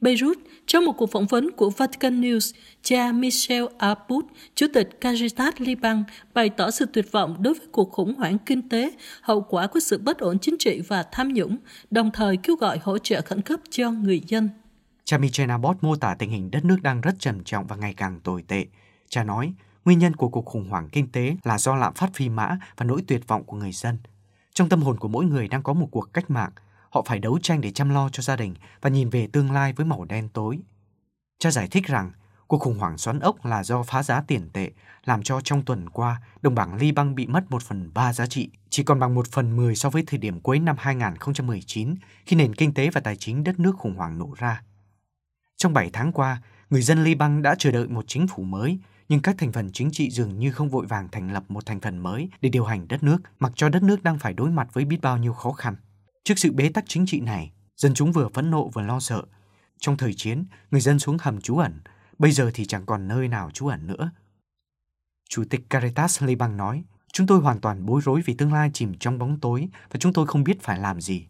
Beirut, 0.01 0.39
trong 0.67 0.85
một 0.85 0.93
cuộc 0.93 1.13
phỏng 1.13 1.27
vấn 1.27 1.51
của 1.51 1.71
Vatican 1.71 2.21
News, 2.21 2.55
cha 2.83 3.13
Michel 3.13 3.65
Abud, 3.79 4.25
Chủ 4.55 4.67
tịch 4.75 5.01
Caritas 5.01 5.55
Liban, 5.59 6.05
bày 6.35 6.49
tỏ 6.49 6.71
sự 6.71 6.87
tuyệt 6.93 7.13
vọng 7.13 7.37
đối 7.43 7.55
với 7.55 7.67
cuộc 7.73 7.93
khủng 7.93 8.15
hoảng 8.15 8.39
kinh 8.47 8.69
tế, 8.69 8.91
hậu 9.23 9.41
quả 9.41 9.67
của 9.67 9.81
sự 9.81 9.99
bất 9.99 10.19
ổn 10.19 10.39
chính 10.39 10.57
trị 10.59 10.81
và 10.89 11.05
tham 11.13 11.33
nhũng, 11.35 11.57
đồng 11.91 12.11
thời 12.11 12.37
kêu 12.37 12.57
gọi 12.57 12.79
hỗ 12.83 12.99
trợ 12.99 13.21
khẩn 13.21 13.41
cấp 13.41 13.61
cho 13.71 13.91
người 13.91 14.21
dân. 14.27 14.49
Cha 15.05 15.19
Michel 15.19 15.51
Abud 15.51 15.77
mô 15.81 15.97
tả 15.97 16.15
tình 16.19 16.31
hình 16.31 16.51
đất 16.51 16.65
nước 16.65 16.79
đang 16.83 17.01
rất 17.01 17.15
trầm 17.19 17.45
trọng 17.45 17.67
và 17.67 17.77
ngày 17.77 17.95
càng 17.97 18.21
tồi 18.25 18.45
tệ. 18.49 18.67
Cha 19.09 19.25
nói, 19.25 19.53
nguyên 19.85 19.99
nhân 19.99 20.17
của 20.17 20.29
cuộc 20.29 20.45
khủng 20.45 20.69
hoảng 20.69 20.89
kinh 20.89 21.13
tế 21.13 21.37
là 21.45 21.59
do 21.59 21.75
lạm 21.75 21.95
phát 21.95 22.11
phi 22.15 22.29
mã 22.29 22.59
và 22.77 22.85
nỗi 22.85 23.03
tuyệt 23.07 23.29
vọng 23.29 23.45
của 23.45 23.57
người 23.57 23.73
dân. 23.73 23.99
Trong 24.55 24.69
tâm 24.69 24.83
hồn 24.83 24.99
của 24.99 25.09
mỗi 25.09 25.25
người 25.25 25.49
đang 25.49 25.63
có 25.63 25.73
một 25.73 25.89
cuộc 25.91 26.13
cách 26.13 26.31
mạng– 26.31 26.51
họ 26.91 27.03
phải 27.07 27.19
đấu 27.19 27.39
tranh 27.43 27.61
để 27.61 27.71
chăm 27.71 27.91
lo 27.91 28.09
cho 28.09 28.23
gia 28.23 28.37
đình 28.37 28.55
và 28.81 28.91
nhìn 28.91 29.11
về 29.11 29.29
tương 29.33 29.53
lai 29.53 29.73
với 29.73 29.87
màu 29.87 30.05
đen 30.05 30.29
tối. 30.29 30.59
Cha 31.39 31.51
giải 31.51 31.69
thích 31.71 31.87
rằng 31.87 32.11
cuộc 32.47 32.59
khủng 32.59 32.79
hoảng 32.79 32.99
xoắn 32.99 33.21
ốc 33.21 33.45
là 33.47 33.65
do 33.65 33.83
phá 33.83 34.03
giá 34.03 34.23
tiền 34.27 34.49
tệ, 34.53 34.71
làm 35.05 35.23
cho 35.23 35.41
trong 35.41 35.63
tuần 35.65 35.91
qua 35.91 36.23
đồng 36.43 36.55
bảng 36.55 36.75
Liban 36.75 37.15
bị 37.15 37.27
mất 37.27 37.51
một 37.51 37.63
phần 37.63 37.91
ba 37.95 38.13
giá 38.13 38.27
trị, 38.27 38.51
chỉ 38.71 38.83
còn 38.83 39.01
bằng 39.01 39.15
một 39.15 39.27
phần 39.33 39.57
mười 39.57 39.77
so 39.77 39.91
với 39.91 40.05
thời 40.07 40.19
điểm 40.19 40.41
cuối 40.41 40.59
năm 40.59 40.77
2019 40.79 41.95
khi 42.27 42.37
nền 42.37 42.55
kinh 42.55 42.75
tế 42.75 42.91
và 42.91 43.01
tài 43.01 43.17
chính 43.17 43.45
đất 43.45 43.61
nước 43.61 43.77
khủng 43.79 43.97
hoảng 43.97 44.19
nổ 44.19 44.35
ra. 44.39 44.63
Trong 45.57 45.73
7 45.73 45.91
tháng 45.93 46.13
qua, 46.13 46.43
người 46.71 46.83
dân 46.83 47.05
Liban 47.05 47.43
đã 47.43 47.55
chờ 47.59 47.71
đợi 47.71 47.89
một 47.89 48.05
chính 48.09 48.27
phủ 48.27 48.43
mới, 48.43 48.79
nhưng 49.11 49.23
các 49.23 49.39
thành 49.39 49.53
phần 49.53 49.71
chính 49.73 49.91
trị 49.91 50.11
dường 50.11 50.39
như 50.39 50.53
không 50.53 50.69
vội 50.69 50.87
vàng 50.87 51.09
thành 51.09 51.33
lập 51.33 51.45
một 51.49 51.67
thành 51.67 51.81
phần 51.81 51.99
mới 51.99 52.29
để 52.41 52.49
điều 52.49 52.65
hành 52.65 52.89
đất 52.89 53.03
nước, 53.03 53.19
mặc 53.39 53.53
cho 53.57 53.69
đất 53.69 53.83
nước 53.83 54.03
đang 54.03 54.19
phải 54.19 54.33
đối 54.33 54.51
mặt 54.51 54.69
với 54.73 54.85
biết 54.85 55.01
bao 55.03 55.19
nhiêu 55.19 55.33
khó 55.33 55.53
khăn. 55.53 55.77
Trước 56.25 56.35
sự 56.37 56.53
bế 56.53 56.69
tắc 56.69 56.85
chính 56.87 57.07
trị 57.07 57.21
này, 57.21 57.53
dân 57.77 57.95
chúng 57.95 58.13
vừa 58.13 58.29
phẫn 58.29 58.51
nộ 58.51 58.69
vừa 58.69 58.83
lo 58.83 59.01
sợ. 59.01 59.23
Trong 59.79 59.97
thời 59.97 60.15
chiến, 60.15 60.45
người 60.71 60.81
dân 60.81 60.99
xuống 60.99 61.17
hầm 61.21 61.41
trú 61.41 61.57
ẩn, 61.57 61.81
bây 62.19 62.33
giờ 62.33 62.51
thì 62.55 62.65
chẳng 62.67 62.87
còn 62.87 63.09
nơi 63.09 63.29
nào 63.29 63.51
trú 63.51 63.67
ẩn 63.67 63.87
nữa. 63.87 64.11
Chủ 65.29 65.45
tịch 65.51 65.71
Caritas 65.71 66.23
Liban 66.23 66.57
nói, 66.57 66.85
chúng 67.13 67.27
tôi 67.27 67.41
hoàn 67.41 67.61
toàn 67.61 67.87
bối 67.87 68.01
rối 68.05 68.23
vì 68.25 68.35
tương 68.35 68.53
lai 68.53 68.71
chìm 68.75 68.95
trong 68.99 69.19
bóng 69.19 69.41
tối 69.41 69.69
và 69.91 69.99
chúng 69.99 70.13
tôi 70.13 70.27
không 70.27 70.45
biết 70.45 70.63
phải 70.63 70.79
làm 70.79 71.01
gì. 71.01 71.27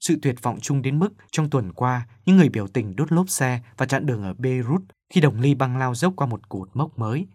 Sự 0.00 0.18
tuyệt 0.22 0.42
vọng 0.42 0.58
chung 0.60 0.82
đến 0.82 0.98
mức 0.98 1.14
trong 1.30 1.50
tuần 1.50 1.72
qua, 1.72 2.06
những 2.26 2.36
người 2.36 2.48
biểu 2.48 2.66
tình 2.66 2.96
đốt 2.96 3.12
lốp 3.12 3.28
xe 3.28 3.60
và 3.76 3.86
chặn 3.86 4.06
đường 4.06 4.22
ở 4.22 4.34
Beirut 4.34 4.82
khi 5.10 5.20
đồng 5.20 5.40
ly 5.40 5.54
băng 5.54 5.76
lao 5.76 5.94
dốc 5.94 6.12
qua 6.16 6.26
một 6.26 6.48
cột 6.48 6.68
mốc 6.74 6.98
mới. 6.98 7.26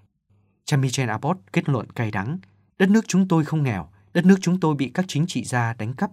Cha 0.65 0.77
Michel 0.77 1.09
Abbott 1.09 1.39
kết 1.53 1.69
luận 1.69 1.89
cay 1.89 2.11
đắng, 2.11 2.39
đất 2.77 2.89
nước 2.89 3.07
chúng 3.07 3.27
tôi 3.27 3.45
không 3.45 3.63
nghèo, 3.63 3.89
đất 4.13 4.25
nước 4.25 4.37
chúng 4.41 4.59
tôi 4.59 4.75
bị 4.75 4.91
các 4.93 5.05
chính 5.07 5.27
trị 5.27 5.43
gia 5.43 5.73
đánh 5.73 5.93
cắp 5.93 6.11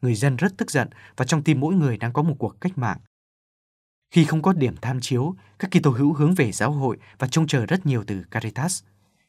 người 0.00 0.14
dân 0.14 0.36
rất 0.36 0.56
tức 0.56 0.70
giận 0.70 0.88
và 1.16 1.24
trong 1.24 1.42
tim 1.42 1.60
mỗi 1.60 1.74
người 1.74 1.96
đang 1.96 2.12
có 2.12 2.22
một 2.22 2.34
cuộc 2.38 2.60
cách 2.60 2.78
mạng. 2.78 2.98
Khi 4.10 4.24
không 4.24 4.42
có 4.42 4.52
điểm 4.52 4.74
tham 4.80 5.00
chiếu, 5.00 5.34
các 5.58 5.70
Kitô 5.70 5.90
hữu 5.90 6.12
hướng 6.12 6.34
về 6.34 6.52
giáo 6.52 6.72
hội 6.72 6.98
và 7.18 7.28
trông 7.28 7.46
chờ 7.46 7.66
rất 7.66 7.86
nhiều 7.86 8.04
từ 8.06 8.22
Caritas. 8.30 8.82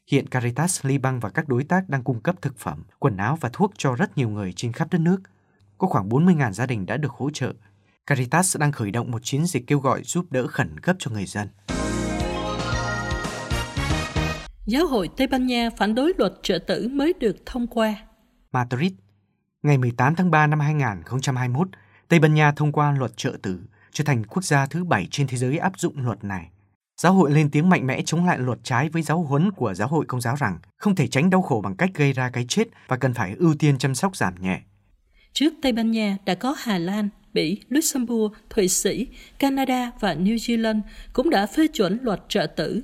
Hiện 0.06 0.26
Caritas 0.26 0.86
Liban 0.86 1.20
và 1.20 1.30
các 1.30 1.48
đối 1.48 1.64
tác 1.64 1.88
đang 1.88 2.02
cung 2.02 2.20
cấp 2.20 2.36
thực 2.42 2.58
phẩm, 2.58 2.84
quần 2.98 3.16
áo 3.16 3.38
và 3.40 3.50
thuốc 3.52 3.72
cho 3.76 3.94
rất 3.94 4.18
nhiều 4.18 4.28
người 4.28 4.52
trên 4.52 4.72
khắp 4.72 4.88
đất 4.90 5.00
nước. 5.00 5.20
Có 5.80 5.86
khoảng 5.86 6.08
40.000 6.08 6.52
gia 6.52 6.66
đình 6.66 6.86
đã 6.86 6.96
được 6.96 7.12
hỗ 7.12 7.30
trợ. 7.30 7.52
Caritas 8.06 8.56
đang 8.56 8.72
khởi 8.72 8.90
động 8.90 9.10
một 9.10 9.18
chiến 9.24 9.46
dịch 9.46 9.66
kêu 9.66 9.78
gọi 9.78 10.02
giúp 10.04 10.26
đỡ 10.30 10.46
khẩn 10.46 10.80
cấp 10.80 10.96
cho 10.98 11.10
người 11.10 11.26
dân. 11.26 11.48
Giáo 14.66 14.86
hội 14.86 15.08
Tây 15.16 15.26
Ban 15.26 15.46
Nha 15.46 15.70
phản 15.78 15.94
đối 15.94 16.12
luật 16.18 16.32
trợ 16.42 16.58
tử 16.58 16.88
mới 16.88 17.12
được 17.20 17.36
thông 17.46 17.66
qua. 17.66 17.94
Madrid, 18.52 18.92
Ngày 19.62 19.78
18 19.78 20.14
tháng 20.14 20.30
3 20.30 20.46
năm 20.46 20.60
2021, 20.60 21.68
Tây 22.08 22.20
Ban 22.20 22.34
Nha 22.34 22.52
thông 22.52 22.72
qua 22.72 22.92
luật 22.98 23.16
trợ 23.16 23.36
tử, 23.42 23.60
trở 23.92 24.04
thành 24.04 24.24
quốc 24.24 24.44
gia 24.44 24.66
thứ 24.66 24.84
bảy 24.84 25.08
trên 25.10 25.26
thế 25.26 25.36
giới 25.36 25.58
áp 25.58 25.78
dụng 25.78 26.04
luật 26.04 26.24
này. 26.24 26.50
Giáo 27.00 27.12
hội 27.12 27.30
lên 27.30 27.50
tiếng 27.50 27.68
mạnh 27.68 27.86
mẽ 27.86 28.02
chống 28.06 28.26
lại 28.26 28.38
luật 28.38 28.58
trái 28.62 28.88
với 28.88 29.02
giáo 29.02 29.22
huấn 29.22 29.52
của 29.52 29.74
giáo 29.74 29.88
hội 29.88 30.04
công 30.06 30.20
giáo 30.20 30.36
rằng 30.36 30.58
không 30.76 30.94
thể 30.94 31.06
tránh 31.06 31.30
đau 31.30 31.42
khổ 31.42 31.60
bằng 31.64 31.76
cách 31.76 31.90
gây 31.94 32.12
ra 32.12 32.30
cái 32.30 32.46
chết 32.48 32.68
và 32.88 32.96
cần 32.96 33.14
phải 33.14 33.34
ưu 33.38 33.54
tiên 33.54 33.78
chăm 33.78 33.94
sóc 33.94 34.16
giảm 34.16 34.34
nhẹ. 34.34 34.60
Trước 35.32 35.54
Tây 35.62 35.72
Ban 35.72 35.90
Nha 35.90 36.16
đã 36.24 36.34
có 36.34 36.54
Hà 36.58 36.78
Lan, 36.78 37.08
Bỉ, 37.32 37.58
Luxembourg, 37.68 38.34
Thụy 38.50 38.68
Sĩ, 38.68 39.06
Canada 39.38 39.90
và 40.00 40.14
New 40.14 40.36
Zealand 40.36 40.80
cũng 41.12 41.30
đã 41.30 41.46
phê 41.46 41.66
chuẩn 41.66 41.98
luật 42.02 42.20
trợ 42.28 42.46
tử. 42.46 42.82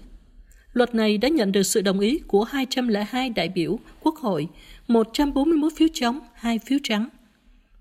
Luật 0.72 0.94
này 0.94 1.18
đã 1.18 1.28
nhận 1.28 1.52
được 1.52 1.62
sự 1.62 1.80
đồng 1.80 2.00
ý 2.00 2.18
của 2.26 2.44
202 2.44 3.30
đại 3.30 3.48
biểu 3.48 3.78
Quốc 4.00 4.16
hội 4.16 4.48
141 4.88 5.72
phiếu 5.76 5.88
chống, 5.94 6.20
2 6.34 6.58
phiếu 6.58 6.78
trắng. 6.82 7.08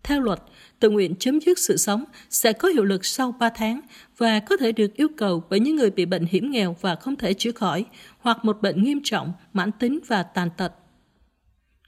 Theo 0.04 0.22
luật, 0.22 0.40
tự 0.80 0.90
nguyện 0.90 1.16
chấm 1.20 1.42
dứt 1.42 1.60
sự 1.60 1.78
sống 1.78 2.04
sẽ 2.30 2.54
có 2.54 2.68
hiệu 2.68 2.84
lực 2.84 3.06
sau 3.06 3.32
3 3.32 3.50
tháng 3.50 3.82
và 4.18 4.40
có 4.40 4.58
thể 4.58 4.72
được 4.72 4.96
yêu 4.96 5.08
cầu 5.18 5.44
bởi 5.50 5.60
những 5.60 5.76
người 5.76 5.90
bị 5.90 6.06
bệnh 6.06 6.26
hiểm 6.26 6.52
nghèo 6.52 6.76
và 6.82 6.96
không 6.96 7.16
thể 7.16 7.34
chữa 7.34 7.52
khỏi 7.52 7.86
hoặc 8.20 8.46
một 8.46 8.62
bệnh 8.62 8.84
nghiêm 8.84 9.00
trọng, 9.04 9.34
mãn 9.54 9.72
tính 9.72 10.00
và 10.08 10.24
tàn 10.24 10.50
tật. 10.58 10.74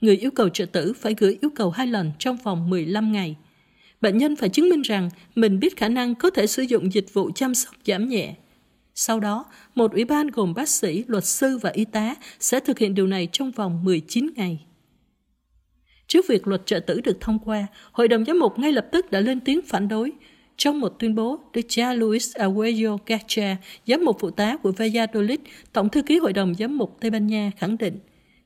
Người 0.00 0.16
yêu 0.16 0.30
cầu 0.30 0.48
trợ 0.48 0.66
tử 0.66 0.92
phải 0.92 1.14
gửi 1.18 1.38
yêu 1.40 1.50
cầu 1.54 1.70
hai 1.70 1.86
lần 1.86 2.12
trong 2.18 2.36
vòng 2.36 2.70
15 2.70 3.12
ngày. 3.12 3.36
Bệnh 4.00 4.18
nhân 4.18 4.36
phải 4.36 4.48
chứng 4.48 4.68
minh 4.68 4.82
rằng 4.82 5.10
mình 5.34 5.60
biết 5.60 5.76
khả 5.76 5.88
năng 5.88 6.14
có 6.14 6.30
thể 6.30 6.46
sử 6.46 6.62
dụng 6.62 6.92
dịch 6.92 7.14
vụ 7.14 7.30
chăm 7.34 7.54
sóc 7.54 7.74
giảm 7.86 8.08
nhẹ. 8.08 8.34
Sau 8.94 9.20
đó, 9.20 9.44
một 9.74 9.92
ủy 9.92 10.04
ban 10.04 10.26
gồm 10.26 10.54
bác 10.54 10.68
sĩ, 10.68 11.04
luật 11.06 11.24
sư 11.24 11.58
và 11.58 11.70
y 11.70 11.84
tá 11.84 12.14
sẽ 12.40 12.60
thực 12.60 12.78
hiện 12.78 12.94
điều 12.94 13.06
này 13.06 13.28
trong 13.32 13.50
vòng 13.50 13.84
19 13.84 14.30
ngày. 14.36 14.64
Trước 16.06 16.28
việc 16.28 16.46
luật 16.48 16.66
trợ 16.66 16.80
tử 16.80 17.00
được 17.00 17.20
thông 17.20 17.38
qua, 17.38 17.66
Hội 17.92 18.08
đồng 18.08 18.24
giám 18.24 18.38
mục 18.38 18.58
ngay 18.58 18.72
lập 18.72 18.86
tức 18.92 19.10
đã 19.10 19.20
lên 19.20 19.40
tiếng 19.40 19.60
phản 19.66 19.88
đối. 19.88 20.12
Trong 20.56 20.80
một 20.80 20.88
tuyên 20.98 21.14
bố, 21.14 21.40
Đức 21.52 21.60
cha 21.68 21.92
Luis 21.92 22.36
Aguayo 22.36 22.96
Gacha, 23.06 23.56
giám 23.86 24.04
mục 24.04 24.16
phụ 24.20 24.30
tá 24.30 24.56
của 24.56 24.72
Valladolid, 24.72 25.40
Tổng 25.72 25.88
thư 25.88 26.02
ký 26.02 26.18
Hội 26.18 26.32
đồng 26.32 26.54
giám 26.54 26.78
mục 26.78 26.96
Tây 27.00 27.10
Ban 27.10 27.26
Nha 27.26 27.50
khẳng 27.56 27.78
định, 27.78 27.98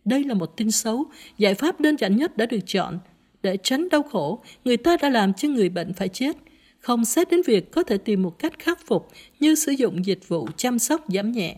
đây 0.04 0.24
là 0.24 0.34
một 0.34 0.56
tin 0.56 0.70
xấu, 0.70 1.04
giải 1.38 1.54
pháp 1.54 1.80
đơn 1.80 1.96
giản 1.96 2.16
nhất 2.16 2.36
đã 2.36 2.46
được 2.46 2.58
chọn. 2.66 2.98
Để 3.42 3.56
tránh 3.56 3.88
đau 3.88 4.02
khổ, 4.02 4.42
người 4.64 4.76
ta 4.76 4.96
đã 4.96 5.08
làm 5.08 5.32
cho 5.32 5.48
người 5.48 5.68
bệnh 5.68 5.94
phải 5.94 6.08
chết, 6.08 6.36
không 6.78 7.04
xét 7.04 7.30
đến 7.30 7.40
việc 7.46 7.70
có 7.70 7.82
thể 7.82 7.98
tìm 7.98 8.22
một 8.22 8.38
cách 8.38 8.58
khắc 8.58 8.86
phục 8.86 9.08
như 9.40 9.54
sử 9.54 9.72
dụng 9.72 10.06
dịch 10.06 10.28
vụ 10.28 10.48
chăm 10.56 10.78
sóc 10.78 11.04
giảm 11.08 11.32
nhẹ. 11.32 11.56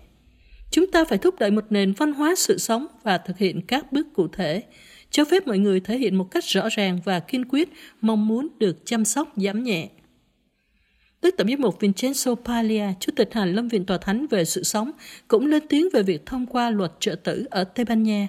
Chúng 0.70 0.90
ta 0.90 1.04
phải 1.04 1.18
thúc 1.18 1.38
đẩy 1.38 1.50
một 1.50 1.64
nền 1.70 1.92
văn 1.92 2.12
hóa 2.12 2.34
sự 2.36 2.58
sống 2.58 2.86
và 3.02 3.18
thực 3.18 3.38
hiện 3.38 3.60
các 3.66 3.92
bước 3.92 4.06
cụ 4.14 4.28
thể, 4.28 4.62
cho 5.10 5.24
phép 5.24 5.46
mọi 5.46 5.58
người 5.58 5.80
thể 5.80 5.98
hiện 5.98 6.16
một 6.16 6.30
cách 6.30 6.44
rõ 6.44 6.68
ràng 6.76 7.00
và 7.04 7.20
kiên 7.20 7.44
quyết 7.44 7.68
mong 8.00 8.28
muốn 8.28 8.48
được 8.58 8.86
chăm 8.86 9.04
sóc 9.04 9.32
giảm 9.36 9.62
nhẹ. 9.62 9.88
Đức 11.25 11.37
Tổng 11.37 11.49
giám 11.49 11.61
mục 11.61 11.81
Vincenzo 11.81 12.35
Paglia, 12.35 12.87
Chủ 13.00 13.12
tịch 13.16 13.35
Hàn 13.35 13.52
Lâm 13.52 13.69
Viện 13.69 13.85
Tòa 13.85 13.99
Thánh 13.99 14.26
về 14.26 14.45
sự 14.45 14.62
sống, 14.62 14.90
cũng 15.28 15.47
lên 15.47 15.62
tiếng 15.69 15.88
về 15.93 16.02
việc 16.02 16.26
thông 16.26 16.47
qua 16.47 16.71
luật 16.71 16.93
trợ 17.00 17.14
tử 17.14 17.45
ở 17.50 17.64
Tây 17.64 17.85
Ban 17.85 18.02
Nha. 18.02 18.28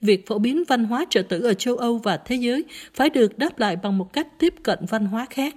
Việc 0.00 0.26
phổ 0.26 0.38
biến 0.38 0.64
văn 0.68 0.84
hóa 0.84 1.04
trợ 1.10 1.22
tử 1.22 1.40
ở 1.42 1.54
châu 1.54 1.76
Âu 1.76 1.98
và 1.98 2.16
thế 2.16 2.36
giới 2.36 2.64
phải 2.94 3.10
được 3.10 3.38
đáp 3.38 3.58
lại 3.58 3.76
bằng 3.76 3.98
một 3.98 4.12
cách 4.12 4.26
tiếp 4.38 4.54
cận 4.62 4.78
văn 4.88 5.06
hóa 5.06 5.26
khác. 5.30 5.54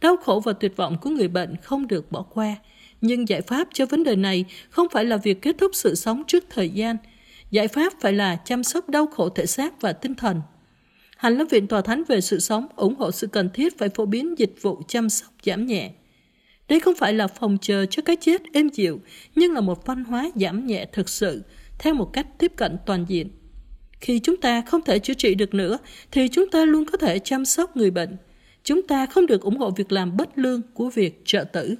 Đau 0.00 0.16
khổ 0.16 0.42
và 0.44 0.52
tuyệt 0.52 0.76
vọng 0.76 0.96
của 1.00 1.10
người 1.10 1.28
bệnh 1.28 1.56
không 1.62 1.86
được 1.86 2.12
bỏ 2.12 2.22
qua, 2.22 2.56
nhưng 3.00 3.28
giải 3.28 3.40
pháp 3.40 3.68
cho 3.72 3.86
vấn 3.86 4.04
đề 4.04 4.16
này 4.16 4.44
không 4.70 4.86
phải 4.92 5.04
là 5.04 5.16
việc 5.16 5.42
kết 5.42 5.56
thúc 5.58 5.70
sự 5.74 5.94
sống 5.94 6.22
trước 6.26 6.44
thời 6.50 6.68
gian– 6.68 6.96
Giải 7.50 7.68
pháp 7.68 7.92
phải 8.00 8.12
là 8.12 8.36
chăm 8.44 8.64
sóc 8.64 8.88
đau 8.88 9.06
khổ 9.06 9.28
thể 9.28 9.46
xác 9.46 9.80
và 9.80 9.92
tinh 9.92 10.14
thần. 10.14 10.40
Hành 11.20 11.38
lâm 11.38 11.46
viện 11.46 11.66
tòa 11.66 11.82
thánh 11.82 12.04
về 12.08 12.20
sự 12.20 12.40
sống 12.40 12.66
ủng 12.76 12.94
hộ 12.94 13.10
sự 13.10 13.26
cần 13.26 13.50
thiết 13.54 13.78
phải 13.78 13.88
phổ 13.88 14.06
biến 14.06 14.38
dịch 14.38 14.54
vụ 14.62 14.82
chăm 14.88 15.08
sóc 15.08 15.30
giảm 15.44 15.66
nhẹ. 15.66 15.90
Đây 16.68 16.80
không 16.80 16.94
phải 16.98 17.12
là 17.12 17.26
phòng 17.26 17.58
chờ 17.60 17.86
cho 17.90 18.02
cái 18.02 18.16
chết 18.20 18.42
êm 18.52 18.68
dịu, 18.68 19.00
nhưng 19.34 19.52
là 19.52 19.60
một 19.60 19.86
văn 19.86 20.04
hóa 20.04 20.30
giảm 20.34 20.66
nhẹ 20.66 20.86
thực 20.92 21.08
sự, 21.08 21.42
theo 21.78 21.94
một 21.94 22.10
cách 22.12 22.26
tiếp 22.38 22.52
cận 22.56 22.76
toàn 22.86 23.04
diện. 23.08 23.30
Khi 24.00 24.18
chúng 24.18 24.36
ta 24.36 24.62
không 24.66 24.80
thể 24.82 24.98
chữa 24.98 25.14
trị 25.14 25.34
được 25.34 25.54
nữa, 25.54 25.78
thì 26.10 26.28
chúng 26.28 26.50
ta 26.50 26.64
luôn 26.64 26.84
có 26.92 26.98
thể 26.98 27.18
chăm 27.18 27.44
sóc 27.44 27.76
người 27.76 27.90
bệnh. 27.90 28.16
Chúng 28.62 28.86
ta 28.86 29.06
không 29.06 29.26
được 29.26 29.42
ủng 29.42 29.58
hộ 29.58 29.70
việc 29.70 29.92
làm 29.92 30.16
bất 30.16 30.38
lương 30.38 30.62
của 30.74 30.90
việc 30.90 31.22
trợ 31.24 31.44
tử. 31.44 31.74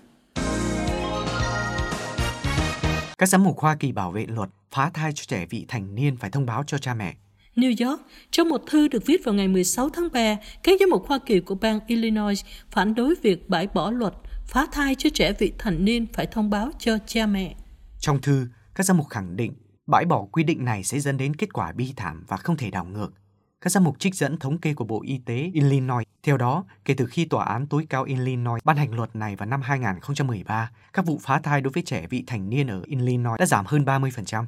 Các 3.18 3.26
giám 3.28 3.44
mục 3.44 3.58
Hoa 3.58 3.76
Kỳ 3.76 3.92
bảo 3.92 4.10
vệ 4.10 4.26
luật 4.28 4.48
phá 4.70 4.90
thai 4.94 5.12
cho 5.12 5.24
trẻ 5.26 5.46
vị 5.50 5.64
thành 5.68 5.94
niên 5.94 6.16
phải 6.16 6.30
thông 6.30 6.46
báo 6.46 6.64
cho 6.66 6.78
cha 6.78 6.94
mẹ. 6.94 7.14
New 7.56 7.88
York, 7.88 8.00
trong 8.30 8.48
một 8.48 8.62
thư 8.66 8.88
được 8.88 9.06
viết 9.06 9.24
vào 9.24 9.34
ngày 9.34 9.48
16 9.48 9.90
tháng 9.90 10.08
3, 10.12 10.36
các 10.62 10.80
giám 10.80 10.90
mục 10.90 11.06
Hoa 11.06 11.18
Kỳ 11.26 11.40
của 11.40 11.54
bang 11.54 11.80
Illinois 11.86 12.44
phản 12.70 12.94
đối 12.94 13.14
việc 13.22 13.48
bãi 13.48 13.66
bỏ 13.66 13.90
luật 13.90 14.14
phá 14.46 14.66
thai 14.72 14.94
cho 14.94 15.10
trẻ 15.14 15.32
vị 15.38 15.52
thành 15.58 15.84
niên 15.84 16.06
phải 16.12 16.26
thông 16.26 16.50
báo 16.50 16.70
cho 16.78 16.98
cha 17.06 17.26
mẹ. 17.26 17.54
Trong 17.98 18.20
thư, 18.20 18.46
các 18.74 18.86
giám 18.86 18.96
mục 18.96 19.08
khẳng 19.08 19.36
định 19.36 19.52
bãi 19.86 20.04
bỏ 20.04 20.26
quy 20.32 20.44
định 20.44 20.64
này 20.64 20.84
sẽ 20.84 21.00
dẫn 21.00 21.16
đến 21.16 21.36
kết 21.36 21.52
quả 21.52 21.72
bi 21.72 21.92
thảm 21.96 22.24
và 22.28 22.36
không 22.36 22.56
thể 22.56 22.70
đảo 22.70 22.84
ngược. 22.84 23.12
Các 23.60 23.70
giám 23.70 23.84
mục 23.84 23.98
trích 23.98 24.14
dẫn 24.14 24.36
thống 24.38 24.58
kê 24.58 24.74
của 24.74 24.84
Bộ 24.84 25.02
Y 25.06 25.18
tế 25.18 25.50
Illinois. 25.54 26.06
Theo 26.22 26.36
đó, 26.36 26.64
kể 26.84 26.94
từ 26.94 27.06
khi 27.06 27.24
Tòa 27.24 27.44
án 27.44 27.66
tối 27.66 27.86
cao 27.90 28.04
Illinois 28.04 28.64
ban 28.64 28.76
hành 28.76 28.94
luật 28.94 29.16
này 29.16 29.36
vào 29.36 29.46
năm 29.46 29.62
2013, 29.62 30.70
các 30.92 31.06
vụ 31.06 31.18
phá 31.22 31.40
thai 31.40 31.60
đối 31.60 31.72
với 31.72 31.82
trẻ 31.82 32.06
vị 32.10 32.24
thành 32.26 32.50
niên 32.50 32.66
ở 32.66 32.82
Illinois 32.86 33.38
đã 33.38 33.46
giảm 33.46 33.66
hơn 33.66 33.84
30%. 33.84 34.44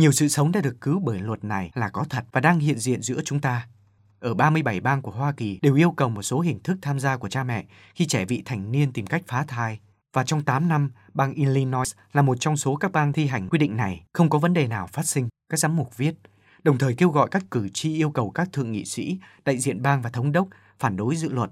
Nhiều 0.00 0.12
sự 0.12 0.28
sống 0.28 0.52
đã 0.52 0.60
được 0.60 0.80
cứu 0.80 1.00
bởi 1.00 1.18
luật 1.18 1.44
này 1.44 1.70
là 1.74 1.88
có 1.88 2.04
thật 2.10 2.24
và 2.32 2.40
đang 2.40 2.58
hiện 2.58 2.78
diện 2.78 3.02
giữa 3.02 3.20
chúng 3.24 3.40
ta. 3.40 3.66
Ở 4.20 4.34
37 4.34 4.80
bang 4.80 5.02
của 5.02 5.10
Hoa 5.10 5.32
Kỳ 5.32 5.58
đều 5.62 5.74
yêu 5.74 5.90
cầu 5.90 6.08
một 6.08 6.22
số 6.22 6.40
hình 6.40 6.60
thức 6.62 6.78
tham 6.82 7.00
gia 7.00 7.16
của 7.16 7.28
cha 7.28 7.44
mẹ 7.44 7.64
khi 7.94 8.06
trẻ 8.06 8.24
vị 8.24 8.42
thành 8.44 8.72
niên 8.72 8.92
tìm 8.92 9.06
cách 9.06 9.22
phá 9.26 9.44
thai. 9.48 9.80
Và 10.12 10.24
trong 10.24 10.42
8 10.42 10.68
năm, 10.68 10.90
bang 11.14 11.32
Illinois 11.32 11.92
là 12.12 12.22
một 12.22 12.36
trong 12.40 12.56
số 12.56 12.76
các 12.76 12.92
bang 12.92 13.12
thi 13.12 13.26
hành 13.26 13.48
quy 13.48 13.58
định 13.58 13.76
này, 13.76 14.04
không 14.12 14.30
có 14.30 14.38
vấn 14.38 14.54
đề 14.54 14.66
nào 14.66 14.86
phát 14.86 15.06
sinh, 15.06 15.28
các 15.48 15.56
giám 15.56 15.76
mục 15.76 15.96
viết. 15.96 16.14
Đồng 16.62 16.78
thời 16.78 16.94
kêu 16.94 17.10
gọi 17.10 17.28
các 17.30 17.42
cử 17.50 17.68
tri 17.68 17.94
yêu 17.94 18.10
cầu 18.10 18.30
các 18.30 18.52
thượng 18.52 18.72
nghị 18.72 18.84
sĩ, 18.84 19.18
đại 19.44 19.58
diện 19.58 19.82
bang 19.82 20.02
và 20.02 20.10
thống 20.10 20.32
đốc 20.32 20.48
phản 20.78 20.96
đối 20.96 21.16
dự 21.16 21.28
luật. 21.28 21.50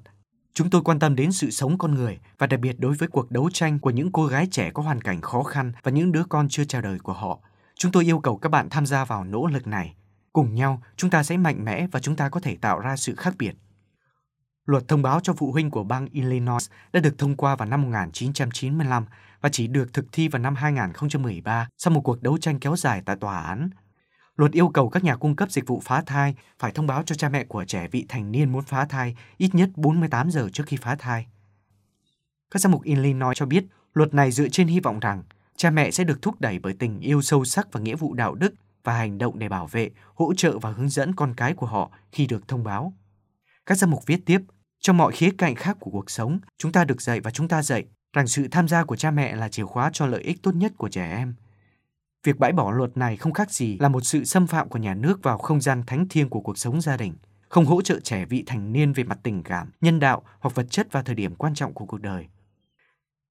Chúng 0.54 0.70
tôi 0.70 0.82
quan 0.82 0.98
tâm 0.98 1.16
đến 1.16 1.32
sự 1.32 1.50
sống 1.50 1.78
con 1.78 1.94
người 1.94 2.18
và 2.38 2.46
đặc 2.46 2.60
biệt 2.60 2.76
đối 2.78 2.94
với 2.94 3.08
cuộc 3.08 3.30
đấu 3.30 3.50
tranh 3.52 3.78
của 3.78 3.90
những 3.90 4.12
cô 4.12 4.26
gái 4.26 4.48
trẻ 4.50 4.70
có 4.70 4.82
hoàn 4.82 5.00
cảnh 5.00 5.20
khó 5.20 5.42
khăn 5.42 5.72
và 5.82 5.90
những 5.90 6.12
đứa 6.12 6.24
con 6.28 6.48
chưa 6.48 6.64
chào 6.64 6.82
đời 6.82 6.98
của 6.98 7.12
họ 7.12 7.40
Chúng 7.78 7.92
tôi 7.92 8.04
yêu 8.04 8.18
cầu 8.18 8.36
các 8.36 8.48
bạn 8.48 8.70
tham 8.70 8.86
gia 8.86 9.04
vào 9.04 9.24
nỗ 9.24 9.46
lực 9.46 9.66
này. 9.66 9.94
Cùng 10.32 10.54
nhau, 10.54 10.82
chúng 10.96 11.10
ta 11.10 11.22
sẽ 11.22 11.36
mạnh 11.36 11.64
mẽ 11.64 11.86
và 11.92 12.00
chúng 12.00 12.16
ta 12.16 12.28
có 12.28 12.40
thể 12.40 12.56
tạo 12.56 12.80
ra 12.80 12.96
sự 12.96 13.14
khác 13.14 13.34
biệt. 13.38 13.54
Luật 14.64 14.88
thông 14.88 15.02
báo 15.02 15.20
cho 15.20 15.32
phụ 15.32 15.52
huynh 15.52 15.70
của 15.70 15.84
bang 15.84 16.08
Illinois 16.12 16.70
đã 16.92 17.00
được 17.00 17.18
thông 17.18 17.36
qua 17.36 17.56
vào 17.56 17.68
năm 17.68 17.82
1995 17.82 19.04
và 19.40 19.48
chỉ 19.48 19.66
được 19.66 19.92
thực 19.92 20.04
thi 20.12 20.28
vào 20.28 20.42
năm 20.42 20.54
2013 20.54 21.68
sau 21.76 21.92
một 21.92 22.00
cuộc 22.00 22.22
đấu 22.22 22.38
tranh 22.38 22.58
kéo 22.58 22.76
dài 22.76 23.02
tại 23.04 23.16
tòa 23.16 23.40
án. 23.40 23.70
Luật 24.36 24.52
yêu 24.52 24.68
cầu 24.68 24.88
các 24.88 25.04
nhà 25.04 25.16
cung 25.16 25.36
cấp 25.36 25.50
dịch 25.50 25.66
vụ 25.66 25.82
phá 25.84 26.02
thai 26.06 26.34
phải 26.58 26.72
thông 26.72 26.86
báo 26.86 27.02
cho 27.02 27.14
cha 27.14 27.28
mẹ 27.28 27.44
của 27.44 27.64
trẻ 27.64 27.88
vị 27.88 28.06
thành 28.08 28.32
niên 28.32 28.52
muốn 28.52 28.64
phá 28.64 28.84
thai 28.84 29.16
ít 29.36 29.54
nhất 29.54 29.70
48 29.76 30.30
giờ 30.30 30.48
trước 30.52 30.64
khi 30.66 30.76
phá 30.76 30.96
thai. 30.96 31.26
Các 32.50 32.62
giám 32.62 32.72
mục 32.72 32.82
Illinois 32.82 33.36
cho 33.36 33.46
biết 33.46 33.64
luật 33.94 34.14
này 34.14 34.30
dựa 34.30 34.48
trên 34.48 34.68
hy 34.68 34.80
vọng 34.80 35.00
rằng 35.00 35.22
cha 35.58 35.70
mẹ 35.70 35.90
sẽ 35.90 36.04
được 36.04 36.22
thúc 36.22 36.40
đẩy 36.40 36.58
bởi 36.58 36.72
tình 36.78 37.00
yêu 37.00 37.22
sâu 37.22 37.44
sắc 37.44 37.72
và 37.72 37.80
nghĩa 37.80 37.96
vụ 37.96 38.14
đạo 38.14 38.34
đức 38.34 38.54
và 38.84 38.92
hành 38.92 39.18
động 39.18 39.38
để 39.38 39.48
bảo 39.48 39.66
vệ, 39.66 39.90
hỗ 40.14 40.34
trợ 40.34 40.58
và 40.58 40.70
hướng 40.70 40.88
dẫn 40.88 41.14
con 41.14 41.34
cái 41.34 41.54
của 41.54 41.66
họ 41.66 41.90
khi 42.12 42.26
được 42.26 42.48
thông 42.48 42.64
báo. 42.64 42.92
Các 43.66 43.78
giám 43.78 43.90
mục 43.90 44.06
viết 44.06 44.26
tiếp, 44.26 44.40
trong 44.80 44.96
mọi 44.96 45.12
khía 45.12 45.30
cạnh 45.38 45.54
khác 45.54 45.76
của 45.80 45.90
cuộc 45.90 46.10
sống, 46.10 46.38
chúng 46.58 46.72
ta 46.72 46.84
được 46.84 47.02
dạy 47.02 47.20
và 47.20 47.30
chúng 47.30 47.48
ta 47.48 47.62
dạy 47.62 47.84
rằng 48.12 48.26
sự 48.26 48.48
tham 48.50 48.68
gia 48.68 48.84
của 48.84 48.96
cha 48.96 49.10
mẹ 49.10 49.36
là 49.36 49.48
chìa 49.48 49.64
khóa 49.64 49.90
cho 49.92 50.06
lợi 50.06 50.22
ích 50.22 50.42
tốt 50.42 50.54
nhất 50.54 50.72
của 50.76 50.88
trẻ 50.88 51.12
em. 51.16 51.34
Việc 52.24 52.38
bãi 52.38 52.52
bỏ 52.52 52.72
luật 52.72 52.96
này 52.96 53.16
không 53.16 53.32
khác 53.32 53.50
gì 53.50 53.78
là 53.78 53.88
một 53.88 54.00
sự 54.00 54.24
xâm 54.24 54.46
phạm 54.46 54.68
của 54.68 54.78
nhà 54.78 54.94
nước 54.94 55.22
vào 55.22 55.38
không 55.38 55.60
gian 55.60 55.82
thánh 55.86 56.08
thiêng 56.08 56.28
của 56.28 56.40
cuộc 56.40 56.58
sống 56.58 56.80
gia 56.80 56.96
đình, 56.96 57.14
không 57.48 57.66
hỗ 57.66 57.82
trợ 57.82 58.00
trẻ 58.00 58.24
vị 58.24 58.44
thành 58.46 58.72
niên 58.72 58.92
về 58.92 59.04
mặt 59.04 59.18
tình 59.22 59.42
cảm, 59.42 59.70
nhân 59.80 60.00
đạo 60.00 60.22
hoặc 60.40 60.54
vật 60.54 60.66
chất 60.70 60.92
vào 60.92 61.02
thời 61.02 61.14
điểm 61.14 61.34
quan 61.34 61.54
trọng 61.54 61.74
của 61.74 61.86
cuộc 61.86 62.00
đời. 62.00 62.26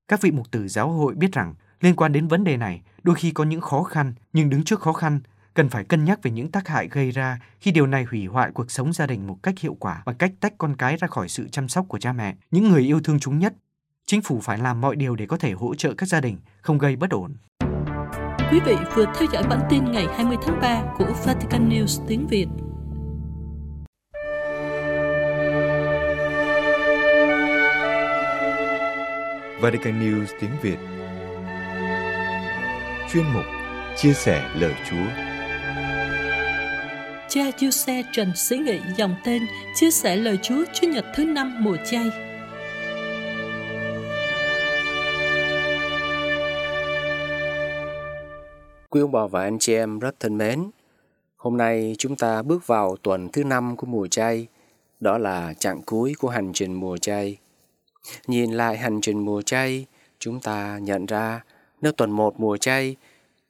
Các 0.07 0.21
vị 0.21 0.31
mục 0.31 0.51
tử 0.51 0.67
giáo 0.67 0.91
hội 0.91 1.15
biết 1.15 1.31
rằng 1.31 1.55
Liên 1.81 1.95
quan 1.95 2.11
đến 2.11 2.27
vấn 2.27 2.43
đề 2.43 2.57
này, 2.57 2.81
đôi 3.03 3.15
khi 3.15 3.31
có 3.31 3.43
những 3.43 3.61
khó 3.61 3.83
khăn, 3.83 4.13
nhưng 4.33 4.49
đứng 4.49 4.63
trước 4.63 4.79
khó 4.79 4.93
khăn, 4.93 5.19
cần 5.53 5.69
phải 5.69 5.83
cân 5.83 6.05
nhắc 6.05 6.19
về 6.23 6.31
những 6.31 6.51
tác 6.51 6.67
hại 6.67 6.87
gây 6.91 7.11
ra 7.11 7.39
khi 7.59 7.71
điều 7.71 7.87
này 7.87 8.03
hủy 8.03 8.25
hoại 8.25 8.51
cuộc 8.53 8.71
sống 8.71 8.93
gia 8.93 9.07
đình 9.07 9.27
một 9.27 9.37
cách 9.43 9.59
hiệu 9.59 9.77
quả 9.79 10.03
bằng 10.05 10.15
cách 10.15 10.31
tách 10.39 10.53
con 10.57 10.75
cái 10.75 10.97
ra 10.97 11.07
khỏi 11.07 11.29
sự 11.29 11.47
chăm 11.47 11.67
sóc 11.67 11.85
của 11.87 11.99
cha 11.99 12.13
mẹ, 12.13 12.35
những 12.51 12.69
người 12.69 12.81
yêu 12.81 12.99
thương 13.03 13.19
chúng 13.19 13.39
nhất. 13.39 13.53
Chính 14.05 14.21
phủ 14.21 14.39
phải 14.43 14.57
làm 14.57 14.81
mọi 14.81 14.95
điều 14.95 15.15
để 15.15 15.25
có 15.25 15.37
thể 15.37 15.51
hỗ 15.51 15.75
trợ 15.75 15.93
các 15.93 16.05
gia 16.09 16.21
đình, 16.21 16.37
không 16.61 16.77
gây 16.77 16.95
bất 16.95 17.09
ổn. 17.09 17.35
Quý 18.51 18.59
vị 18.65 18.75
vừa 18.95 19.05
theo 19.05 19.27
dõi 19.33 19.43
bản 19.49 19.59
tin 19.69 19.91
ngày 19.91 20.07
20 20.15 20.37
tháng 20.45 20.59
3 20.61 20.83
của 20.97 21.13
Vatican 21.25 21.69
News 21.69 22.05
tiếng 22.07 22.27
Việt. 22.27 22.47
Vatican 29.61 29.99
News 29.99 30.25
tiếng 30.39 30.51
Việt 30.61 30.96
chuyên 33.13 33.23
mục 33.33 33.45
Chia 33.95 34.13
sẻ 34.13 34.49
lời 34.55 34.73
Chúa. 34.89 35.07
Cha 37.29 37.41
Giuse 37.57 38.03
Trần 38.11 38.35
Sĩ 38.35 38.57
Nghị 38.57 38.79
dòng 38.97 39.15
tên 39.23 39.47
chia 39.75 39.91
sẻ 39.91 40.15
lời 40.15 40.37
Chúa 40.41 40.63
Chúa 40.73 40.87
Nhật 40.87 41.05
thứ 41.15 41.25
năm 41.25 41.63
mùa 41.63 41.77
chay. 41.85 42.09
Quý 48.89 49.01
ông 49.01 49.11
bà 49.11 49.27
và 49.27 49.41
anh 49.41 49.59
chị 49.59 49.73
em 49.73 49.99
rất 49.99 50.19
thân 50.19 50.37
mến, 50.37 50.69
hôm 51.35 51.57
nay 51.57 51.95
chúng 51.97 52.15
ta 52.15 52.41
bước 52.41 52.67
vào 52.67 52.95
tuần 53.03 53.29
thứ 53.29 53.43
năm 53.43 53.75
của 53.75 53.87
mùa 53.87 54.07
chay, 54.07 54.47
đó 54.99 55.17
là 55.17 55.53
chặng 55.53 55.81
cuối 55.85 56.13
của 56.19 56.29
hành 56.29 56.53
trình 56.53 56.73
mùa 56.73 56.97
chay. 56.97 57.37
Nhìn 58.27 58.51
lại 58.51 58.77
hành 58.77 59.01
trình 59.01 59.25
mùa 59.25 59.41
chay, 59.41 59.85
chúng 60.19 60.39
ta 60.39 60.77
nhận 60.81 61.05
ra 61.05 61.41
nếu 61.81 61.91
tuần 61.91 62.11
một 62.11 62.39
mùa 62.39 62.57
chay, 62.57 62.95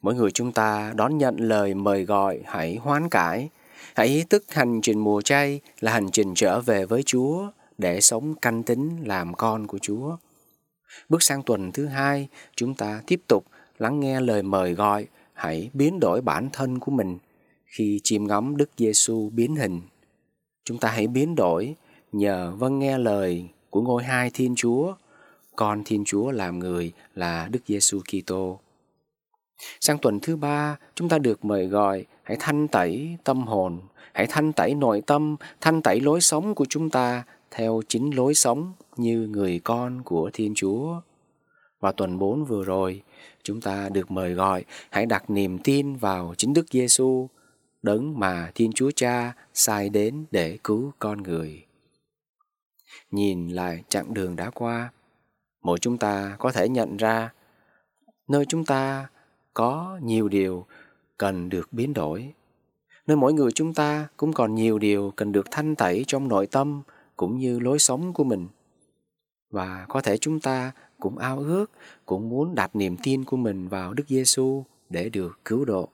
mỗi 0.01 0.15
người 0.15 0.31
chúng 0.31 0.51
ta 0.51 0.93
đón 0.95 1.17
nhận 1.17 1.37
lời 1.37 1.73
mời 1.73 2.03
gọi 2.03 2.39
hãy 2.45 2.75
hoán 2.75 3.09
cải, 3.09 3.49
Hãy 3.97 4.07
ý 4.07 4.23
thức 4.23 4.43
hành 4.53 4.81
trình 4.81 4.99
mùa 4.99 5.21
chay 5.21 5.59
là 5.79 5.91
hành 5.91 6.11
trình 6.11 6.33
trở 6.35 6.61
về 6.61 6.85
với 6.85 7.03
Chúa 7.03 7.51
để 7.77 8.01
sống 8.01 8.35
canh 8.35 8.63
tính 8.63 8.97
làm 9.05 9.33
con 9.33 9.67
của 9.67 9.77
Chúa. 9.77 10.17
Bước 11.09 11.23
sang 11.23 11.43
tuần 11.43 11.71
thứ 11.71 11.85
hai, 11.85 12.27
chúng 12.55 12.75
ta 12.75 13.01
tiếp 13.07 13.21
tục 13.27 13.45
lắng 13.77 13.99
nghe 13.99 14.21
lời 14.21 14.43
mời 14.43 14.73
gọi 14.73 15.07
hãy 15.33 15.69
biến 15.73 15.99
đổi 15.99 16.21
bản 16.21 16.49
thân 16.53 16.79
của 16.79 16.91
mình 16.91 17.17
khi 17.65 17.99
chiêm 18.03 18.27
ngắm 18.27 18.57
Đức 18.57 18.69
Giêsu 18.77 19.29
biến 19.29 19.55
hình. 19.55 19.81
Chúng 20.65 20.77
ta 20.77 20.89
hãy 20.89 21.07
biến 21.07 21.35
đổi 21.35 21.75
nhờ 22.11 22.53
vâng 22.57 22.79
nghe 22.79 22.97
lời 22.97 23.49
của 23.69 23.81
ngôi 23.81 24.03
hai 24.03 24.29
Thiên 24.33 24.55
Chúa, 24.55 24.93
con 25.57 25.83
Thiên 25.85 26.03
Chúa 26.05 26.31
làm 26.31 26.59
người 26.59 26.91
là 27.15 27.47
Đức 27.51 27.59
Giêsu 27.67 27.99
Kitô. 27.99 28.59
Sang 29.79 29.97
tuần 29.97 30.19
thứ 30.19 30.35
ba, 30.35 30.77
chúng 30.95 31.09
ta 31.09 31.17
được 31.17 31.45
mời 31.45 31.67
gọi 31.67 32.05
hãy 32.23 32.37
thanh 32.39 32.67
tẩy 32.67 33.17
tâm 33.23 33.47
hồn, 33.47 33.79
hãy 34.13 34.27
thanh 34.29 34.53
tẩy 34.53 34.75
nội 34.75 35.01
tâm, 35.07 35.35
thanh 35.61 35.81
tẩy 35.81 35.99
lối 35.99 36.21
sống 36.21 36.55
của 36.55 36.65
chúng 36.69 36.89
ta 36.89 37.23
theo 37.51 37.81
chính 37.87 38.15
lối 38.15 38.33
sống 38.33 38.73
như 38.97 39.27
người 39.31 39.59
con 39.63 40.01
của 40.03 40.29
Thiên 40.33 40.53
Chúa. 40.55 41.01
Và 41.79 41.91
tuần 41.91 42.17
4 42.17 42.45
vừa 42.45 42.63
rồi, 42.63 43.01
chúng 43.43 43.61
ta 43.61 43.89
được 43.89 44.11
mời 44.11 44.33
gọi 44.33 44.63
hãy 44.89 45.05
đặt 45.05 45.29
niềm 45.29 45.57
tin 45.57 45.95
vào 45.95 46.33
chính 46.37 46.53
Đức 46.53 46.65
Giêsu, 46.71 47.29
đấng 47.81 48.19
mà 48.19 48.51
Thiên 48.55 48.71
Chúa 48.73 48.91
Cha 48.91 49.33
sai 49.53 49.89
đến 49.89 50.25
để 50.31 50.57
cứu 50.63 50.91
con 50.99 51.23
người. 51.23 51.65
Nhìn 53.11 53.49
lại 53.49 53.83
chặng 53.89 54.13
đường 54.13 54.35
đã 54.35 54.49
qua, 54.49 54.91
mỗi 55.67 55.79
chúng 55.79 55.97
ta 55.97 56.35
có 56.39 56.51
thể 56.51 56.69
nhận 56.69 56.97
ra 56.97 57.33
nơi 58.27 58.45
chúng 58.45 58.65
ta 58.65 59.07
có 59.53 59.99
nhiều 60.03 60.27
điều 60.27 60.65
cần 61.17 61.49
được 61.49 61.73
biến 61.73 61.93
đổi. 61.93 62.33
Nơi 63.07 63.17
mỗi 63.17 63.33
người 63.33 63.51
chúng 63.51 63.73
ta 63.73 64.07
cũng 64.17 64.33
còn 64.33 64.55
nhiều 64.55 64.79
điều 64.79 65.13
cần 65.15 65.31
được 65.31 65.45
thanh 65.51 65.75
tẩy 65.75 66.03
trong 66.07 66.27
nội 66.27 66.47
tâm 66.47 66.81
cũng 67.15 67.37
như 67.37 67.59
lối 67.59 67.79
sống 67.79 68.13
của 68.13 68.23
mình. 68.23 68.47
Và 69.49 69.85
có 69.89 70.01
thể 70.01 70.17
chúng 70.17 70.39
ta 70.39 70.71
cũng 70.99 71.17
ao 71.17 71.39
ước, 71.39 71.71
cũng 72.05 72.29
muốn 72.29 72.55
đặt 72.55 72.75
niềm 72.75 72.97
tin 73.03 73.23
của 73.23 73.37
mình 73.37 73.67
vào 73.67 73.93
Đức 73.93 74.03
Giêsu 74.07 74.63
để 74.89 75.09
được 75.09 75.39
cứu 75.45 75.65
độ. 75.65 75.89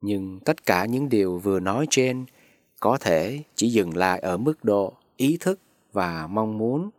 Nhưng 0.00 0.40
tất 0.40 0.66
cả 0.66 0.84
những 0.84 1.08
điều 1.08 1.38
vừa 1.38 1.60
nói 1.60 1.86
trên 1.90 2.24
có 2.80 2.98
thể 3.00 3.42
chỉ 3.54 3.68
dừng 3.68 3.96
lại 3.96 4.20
ở 4.20 4.36
mức 4.36 4.64
độ 4.64 4.92
ý 5.16 5.36
thức 5.40 5.60
và 5.92 6.26
mong 6.26 6.58
muốn, 6.58 6.90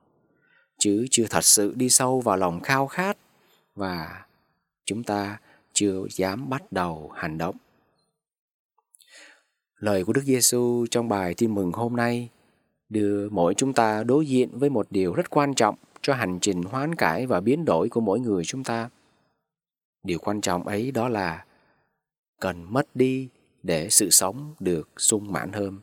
chứ 0.83 1.05
chưa 1.11 1.25
thật 1.29 1.43
sự 1.43 1.73
đi 1.75 1.89
sâu 1.89 2.21
vào 2.21 2.37
lòng 2.37 2.59
khao 2.59 2.87
khát 2.87 3.17
và 3.75 4.25
chúng 4.85 5.03
ta 5.03 5.39
chưa 5.73 6.05
dám 6.09 6.49
bắt 6.49 6.71
đầu 6.71 7.11
hành 7.15 7.37
động. 7.37 7.55
Lời 9.79 10.03
của 10.03 10.13
Đức 10.13 10.21
Giêsu 10.25 10.85
trong 10.91 11.09
bài 11.09 11.33
tin 11.37 11.55
mừng 11.55 11.71
hôm 11.71 11.95
nay 11.95 12.29
đưa 12.89 13.29
mỗi 13.29 13.53
chúng 13.53 13.73
ta 13.73 14.03
đối 14.03 14.27
diện 14.27 14.49
với 14.59 14.69
một 14.69 14.87
điều 14.89 15.13
rất 15.13 15.29
quan 15.29 15.53
trọng 15.53 15.75
cho 16.01 16.13
hành 16.13 16.39
trình 16.39 16.63
hoán 16.63 16.95
cải 16.95 17.25
và 17.25 17.39
biến 17.39 17.65
đổi 17.65 17.89
của 17.89 18.01
mỗi 18.01 18.19
người 18.19 18.45
chúng 18.45 18.63
ta. 18.63 18.89
Điều 20.03 20.19
quan 20.19 20.41
trọng 20.41 20.67
ấy 20.67 20.91
đó 20.91 21.09
là 21.09 21.45
cần 22.39 22.73
mất 22.73 22.95
đi 22.95 23.29
để 23.63 23.89
sự 23.89 24.09
sống 24.09 24.53
được 24.59 24.89
sung 24.97 25.31
mãn 25.31 25.51
hơn. 25.51 25.79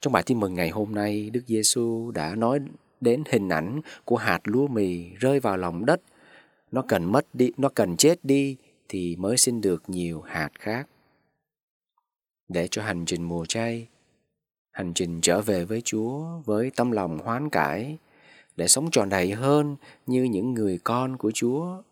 Trong 0.00 0.12
bài 0.12 0.22
tin 0.26 0.40
mừng 0.40 0.54
ngày 0.54 0.70
hôm 0.70 0.94
nay, 0.94 1.30
Đức 1.30 1.42
Giêsu 1.46 2.10
đã 2.10 2.34
nói 2.34 2.60
đến 3.04 3.22
hình 3.30 3.48
ảnh 3.48 3.80
của 4.04 4.16
hạt 4.16 4.40
lúa 4.44 4.66
mì 4.66 5.10
rơi 5.14 5.40
vào 5.40 5.56
lòng 5.56 5.86
đất. 5.86 6.00
Nó 6.72 6.84
cần 6.88 7.12
mất 7.12 7.26
đi, 7.34 7.50
nó 7.56 7.68
cần 7.68 7.96
chết 7.96 8.24
đi 8.24 8.56
thì 8.88 9.16
mới 9.16 9.36
sinh 9.36 9.60
được 9.60 9.82
nhiều 9.86 10.20
hạt 10.20 10.50
khác. 10.58 10.88
Để 12.48 12.68
cho 12.70 12.82
hành 12.82 13.04
trình 13.06 13.22
mùa 13.22 13.46
chay, 13.46 13.88
hành 14.70 14.94
trình 14.94 15.20
trở 15.20 15.40
về 15.40 15.64
với 15.64 15.80
Chúa 15.80 16.24
với 16.44 16.70
tâm 16.76 16.90
lòng 16.90 17.18
hoán 17.18 17.50
cải, 17.50 17.98
để 18.56 18.68
sống 18.68 18.90
tròn 18.90 19.08
đầy 19.08 19.32
hơn 19.32 19.76
như 20.06 20.22
những 20.22 20.54
người 20.54 20.78
con 20.84 21.16
của 21.16 21.30
Chúa. 21.34 21.82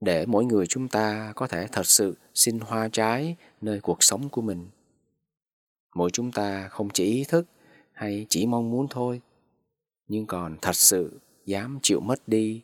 Để 0.00 0.26
mỗi 0.26 0.44
người 0.44 0.66
chúng 0.66 0.88
ta 0.88 1.32
có 1.36 1.46
thể 1.46 1.66
thật 1.72 1.86
sự 1.86 2.16
sinh 2.34 2.58
hoa 2.60 2.88
trái 2.88 3.36
nơi 3.60 3.80
cuộc 3.80 4.02
sống 4.02 4.28
của 4.28 4.42
mình. 4.42 4.66
Mỗi 5.94 6.10
chúng 6.10 6.32
ta 6.32 6.68
không 6.68 6.88
chỉ 6.90 7.04
ý 7.04 7.24
thức 7.28 7.46
hay 7.92 8.26
chỉ 8.28 8.46
mong 8.46 8.70
muốn 8.70 8.86
thôi, 8.90 9.20
nhưng 10.08 10.26
còn 10.26 10.56
thật 10.62 10.76
sự 10.76 11.20
dám 11.46 11.78
chịu 11.82 12.00
mất 12.00 12.28
đi, 12.28 12.62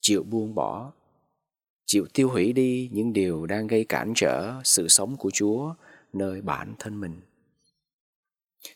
chịu 0.00 0.22
buông 0.22 0.54
bỏ, 0.54 0.92
chịu 1.86 2.06
tiêu 2.14 2.28
hủy 2.28 2.52
đi 2.52 2.90
những 2.92 3.12
điều 3.12 3.46
đang 3.46 3.66
gây 3.66 3.84
cản 3.84 4.12
trở 4.16 4.54
sự 4.64 4.88
sống 4.88 5.16
của 5.16 5.30
Chúa 5.30 5.74
nơi 6.12 6.40
bản 6.40 6.74
thân 6.78 7.00
mình. 7.00 7.20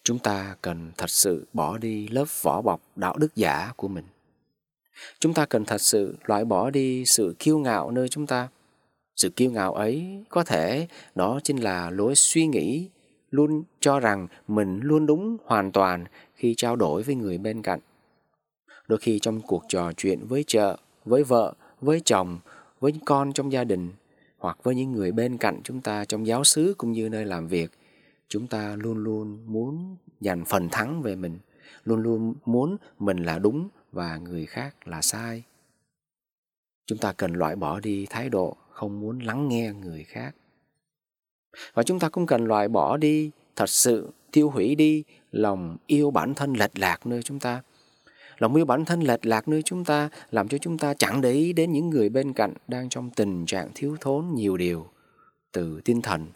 Chúng 0.05 0.19
ta 0.19 0.57
cần 0.63 0.93
thật 0.97 1.11
sự 1.11 1.47
bỏ 1.53 1.79
đi 1.79 2.09
lớp 2.09 2.25
vỏ 2.43 2.63
bọc 2.63 2.81
đạo 2.97 3.17
đức 3.17 3.37
giả 3.37 3.73
của 3.77 3.89
mình. 3.89 4.05
Chúng 5.19 5.35
ta 5.35 5.47
cần 5.47 5.65
thật 5.65 5.81
sự 5.81 6.17
loại 6.25 6.45
bỏ 6.45 6.71
đi 6.71 7.05
sự 7.05 7.35
kiêu 7.39 7.59
ngạo 7.59 7.91
nơi 7.91 8.09
chúng 8.09 8.27
ta. 8.27 8.49
Sự 9.17 9.31
kiêu 9.31 9.51
ngạo 9.51 9.75
ấy 9.75 10.25
có 10.29 10.45
thể 10.45 10.89
đó 11.15 11.41
chính 11.45 11.57
là 11.57 11.91
lối 11.91 12.15
suy 12.15 12.47
nghĩ 12.47 12.89
luôn 13.31 13.63
cho 13.81 14.01
rằng 14.01 14.27
mình 14.49 14.81
luôn 14.83 15.07
đúng 15.07 15.37
hoàn 15.45 15.73
toàn 15.73 16.05
khi 16.35 16.55
trao 16.57 16.77
đổi 16.77 17.03
với 17.03 17.15
người 17.15 17.39
bên 17.39 17.63
cạnh 17.63 17.81
đôi 18.91 18.99
khi 18.99 19.19
trong 19.19 19.41
cuộc 19.41 19.65
trò 19.69 19.93
chuyện 19.93 20.27
với 20.27 20.45
chợ, 20.47 20.77
với 21.05 21.25
vợ, 21.25 21.55
với 21.81 22.01
chồng, 22.05 22.39
với 22.81 22.93
con 23.05 23.33
trong 23.33 23.53
gia 23.53 23.65
đình, 23.65 23.91
hoặc 24.39 24.59
với 24.63 24.75
những 24.75 24.93
người 24.93 25.13
bên 25.13 25.39
cạnh 25.39 25.61
chúng 25.65 25.81
ta 25.81 26.05
trong 26.05 26.27
giáo 26.27 26.45
xứ 26.45 26.75
cũng 26.79 26.93
như 26.93 27.09
nơi 27.09 27.25
làm 27.25 27.49
việc, 27.49 27.71
chúng 28.29 28.47
ta 28.47 28.77
luôn 28.77 28.99
luôn 28.99 29.39
muốn 29.47 29.97
giành 30.21 30.45
phần 30.45 30.69
thắng 30.69 31.03
về 31.03 31.17
mình, 31.17 31.39
luôn 31.85 32.03
luôn 32.03 32.35
muốn 32.45 32.77
mình 32.99 33.17
là 33.19 33.39
đúng 33.39 33.69
và 33.93 34.17
người 34.17 34.47
khác 34.47 34.89
là 34.89 35.03
sai. 35.03 35.43
Chúng 36.87 36.99
ta 36.99 37.13
cần 37.13 37.33
loại 37.33 37.57
bỏ 37.57 37.81
đi 37.81 38.07
thái 38.11 38.29
độ 38.29 38.57
không 38.71 39.01
muốn 39.01 39.19
lắng 39.19 39.49
nghe 39.49 39.73
người 39.73 40.05
khác. 40.05 40.35
Và 41.75 41.83
chúng 41.83 41.99
ta 41.99 42.09
cũng 42.09 42.27
cần 42.27 42.45
loại 42.45 42.69
bỏ 42.69 42.97
đi 42.97 43.31
thật 43.57 43.69
sự, 43.71 44.11
tiêu 44.31 44.51
hủy 44.51 44.75
đi 44.75 45.05
lòng 45.33 45.77
yêu 45.87 46.11
bản 46.11 46.35
thân 46.35 46.53
lệch 46.53 46.79
lạc 46.79 47.07
nơi 47.07 47.23
chúng 47.23 47.39
ta 47.39 47.63
lòng 48.41 48.55
yêu 48.55 48.65
bản 48.65 48.85
thân 48.85 49.01
lệch 49.01 49.27
lạc 49.27 49.49
nơi 49.49 49.63
chúng 49.63 49.85
ta, 49.85 50.09
làm 50.31 50.49
cho 50.49 50.59
chúng 50.59 50.79
ta 50.79 50.95
chẳng 50.95 51.21
để 51.21 51.33
ý 51.33 51.53
đến 51.53 51.73
những 51.73 51.91
người 51.91 52.09
bên 52.09 52.33
cạnh 52.33 52.55
đang 52.69 52.89
trong 52.89 53.11
tình 53.11 53.47
trạng 53.47 53.71
thiếu 53.75 53.97
thốn 54.01 54.27
nhiều 54.35 54.57
điều, 54.57 54.87
từ 55.53 55.81
tinh 55.85 56.03
thần 56.03 56.27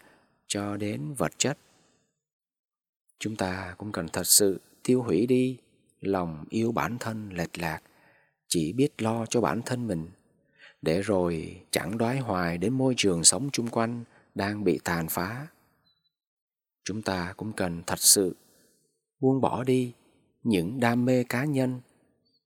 cho 0.47 0.77
đến 0.77 1.13
vật 1.17 1.31
chất. 1.37 1.57
Chúng 3.19 3.35
ta 3.35 3.75
cũng 3.77 3.91
cần 3.91 4.07
thật 4.13 4.27
sự 4.27 4.61
tiêu 4.83 5.01
hủy 5.01 5.27
đi 5.27 5.57
lòng 6.01 6.45
yêu 6.49 6.71
bản 6.71 6.97
thân 6.99 7.29
lệch 7.33 7.59
lạc, 7.59 7.79
chỉ 8.47 8.73
biết 8.73 9.01
lo 9.01 9.25
cho 9.25 9.41
bản 9.41 9.61
thân 9.65 9.87
mình, 9.87 10.07
để 10.81 11.01
rồi 11.01 11.61
chẳng 11.71 11.97
đoái 11.97 12.17
hoài 12.17 12.57
đến 12.57 12.73
môi 12.73 12.93
trường 12.97 13.23
sống 13.23 13.49
chung 13.51 13.67
quanh 13.67 14.03
đang 14.35 14.63
bị 14.63 14.79
tàn 14.83 15.07
phá. 15.09 15.47
Chúng 16.83 17.01
ta 17.01 17.33
cũng 17.37 17.53
cần 17.53 17.83
thật 17.87 17.99
sự 17.99 18.35
buông 19.19 19.41
bỏ 19.41 19.63
đi 19.63 19.93
những 20.43 20.79
đam 20.79 21.05
mê 21.05 21.23
cá 21.23 21.45
nhân 21.45 21.79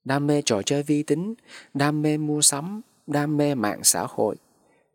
đam 0.04 0.26
mê 0.26 0.42
trò 0.42 0.62
chơi 0.62 0.82
vi 0.82 1.02
tính 1.02 1.34
đam 1.74 2.02
mê 2.02 2.18
mua 2.18 2.40
sắm 2.40 2.80
đam 3.06 3.36
mê 3.36 3.54
mạng 3.54 3.80
xã 3.82 4.06
hội 4.08 4.36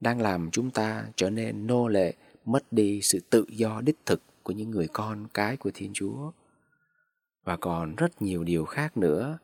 đang 0.01 0.21
làm 0.21 0.51
chúng 0.51 0.71
ta 0.71 1.05
trở 1.15 1.29
nên 1.29 1.67
nô 1.67 1.87
lệ 1.87 2.13
mất 2.45 2.73
đi 2.73 3.01
sự 3.01 3.19
tự 3.29 3.45
do 3.49 3.81
đích 3.81 3.97
thực 4.05 4.21
của 4.43 4.53
những 4.53 4.71
người 4.71 4.87
con 4.93 5.27
cái 5.33 5.57
của 5.57 5.71
Thiên 5.73 5.91
Chúa. 5.93 6.31
Và 7.43 7.57
còn 7.57 7.95
rất 7.95 8.21
nhiều 8.21 8.43
điều 8.43 8.65
khác 8.65 8.97
nữa 8.97 9.37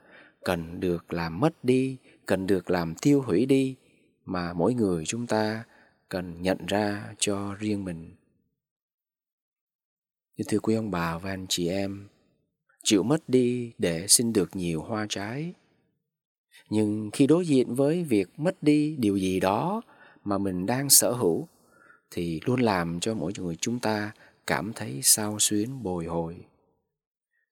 cần 0.43 0.79
được 0.79 1.13
làm 1.13 1.39
mất 1.39 1.63
đi, 1.63 1.97
cần 2.25 2.47
được 2.47 2.69
làm 2.69 2.95
tiêu 2.95 3.21
hủy 3.21 3.45
đi 3.45 3.75
mà 4.25 4.53
mỗi 4.53 4.73
người 4.73 5.05
chúng 5.05 5.27
ta 5.27 5.63
cần 6.09 6.41
nhận 6.41 6.65
ra 6.67 7.13
cho 7.19 7.55
riêng 7.59 7.85
mình. 7.85 8.15
Thưa 10.47 10.59
quý 10.59 10.75
ông 10.75 10.91
bà 10.91 11.17
và 11.17 11.29
anh 11.29 11.45
chị 11.49 11.67
em, 11.67 12.07
chịu 12.83 13.03
mất 13.03 13.29
đi 13.29 13.71
để 13.77 14.07
xin 14.07 14.33
được 14.33 14.55
nhiều 14.55 14.81
hoa 14.81 15.05
trái. 15.09 15.53
Nhưng 16.69 17.09
khi 17.13 17.27
đối 17.27 17.47
diện 17.47 17.75
với 17.75 18.03
việc 18.03 18.39
mất 18.39 18.63
đi 18.63 18.95
điều 18.99 19.17
gì 19.17 19.39
đó 19.39 19.81
mà 20.23 20.37
mình 20.37 20.65
đang 20.65 20.89
sở 20.89 21.11
hữu, 21.11 21.47
thì 22.11 22.41
luôn 22.45 22.59
làm 22.59 22.99
cho 22.99 23.13
mỗi 23.13 23.31
người 23.37 23.55
chúng 23.55 23.79
ta 23.79 24.11
cảm 24.47 24.73
thấy 24.73 24.99
sao 25.03 25.39
xuyến 25.39 25.83
bồi 25.83 26.05
hồi. 26.05 26.37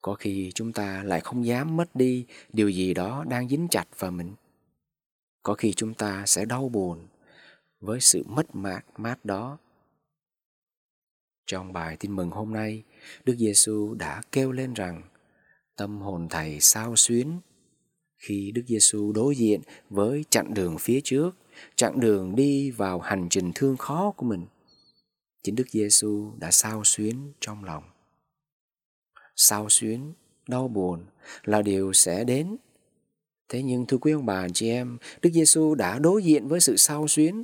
Có 0.01 0.13
khi 0.13 0.51
chúng 0.55 0.73
ta 0.73 1.03
lại 1.03 1.21
không 1.21 1.45
dám 1.45 1.77
mất 1.77 1.95
đi 1.95 2.25
điều 2.53 2.69
gì 2.69 2.93
đó 2.93 3.25
đang 3.29 3.49
dính 3.49 3.67
chặt 3.71 3.85
vào 3.99 4.11
mình. 4.11 4.33
Có 5.43 5.53
khi 5.53 5.73
chúng 5.73 5.93
ta 5.93 6.25
sẽ 6.25 6.45
đau 6.45 6.69
buồn 6.69 7.07
với 7.79 7.99
sự 8.01 8.23
mất 8.27 8.55
mát 8.55 8.81
mát 8.97 9.25
đó. 9.25 9.57
Trong 11.45 11.73
bài 11.73 11.97
tin 11.99 12.15
mừng 12.15 12.29
hôm 12.29 12.53
nay, 12.53 12.83
đức 13.25 13.35
giêsu 13.37 13.93
đã 13.93 14.21
kêu 14.31 14.51
lên 14.51 14.73
rằng 14.73 15.01
tâm 15.79 16.01
hồn 16.01 16.27
thầy 16.29 16.59
sao 16.59 16.95
xuyến 16.95 17.39
khi 18.17 18.51
đức 18.55 18.63
giêsu 18.67 19.11
đối 19.11 19.35
diện 19.35 19.61
với 19.89 20.25
chặng 20.29 20.53
đường 20.53 20.77
phía 20.79 21.01
trước 21.03 21.31
chặng 21.75 21.99
đường 21.99 22.35
đi 22.35 22.71
vào 22.71 22.99
hành 22.99 23.27
trình 23.29 23.51
thương 23.55 23.77
khó 23.77 24.11
của 24.17 24.25
mình 24.25 24.45
chính 25.43 25.55
Đức 25.55 25.69
Giêsu 25.69 26.31
đã 26.37 26.51
sao 26.51 26.83
xuyến 26.83 27.33
trong 27.39 27.63
lòng. 27.63 27.83
Sao 29.35 29.69
xuyến, 29.69 30.13
đau 30.47 30.67
buồn 30.67 31.05
là 31.43 31.61
điều 31.61 31.93
sẽ 31.93 32.23
đến. 32.23 32.57
Thế 33.49 33.63
nhưng 33.63 33.85
thưa 33.85 33.97
quý 33.97 34.11
ông 34.11 34.25
bà 34.25 34.47
chị 34.53 34.69
em, 34.69 34.97
Đức 35.21 35.29
Giêsu 35.33 35.75
đã 35.75 35.99
đối 35.99 36.23
diện 36.23 36.47
với 36.47 36.59
sự 36.59 36.77
sao 36.77 37.07
xuyến 37.07 37.43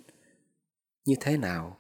như 1.06 1.16
thế 1.20 1.38
nào? 1.38 1.80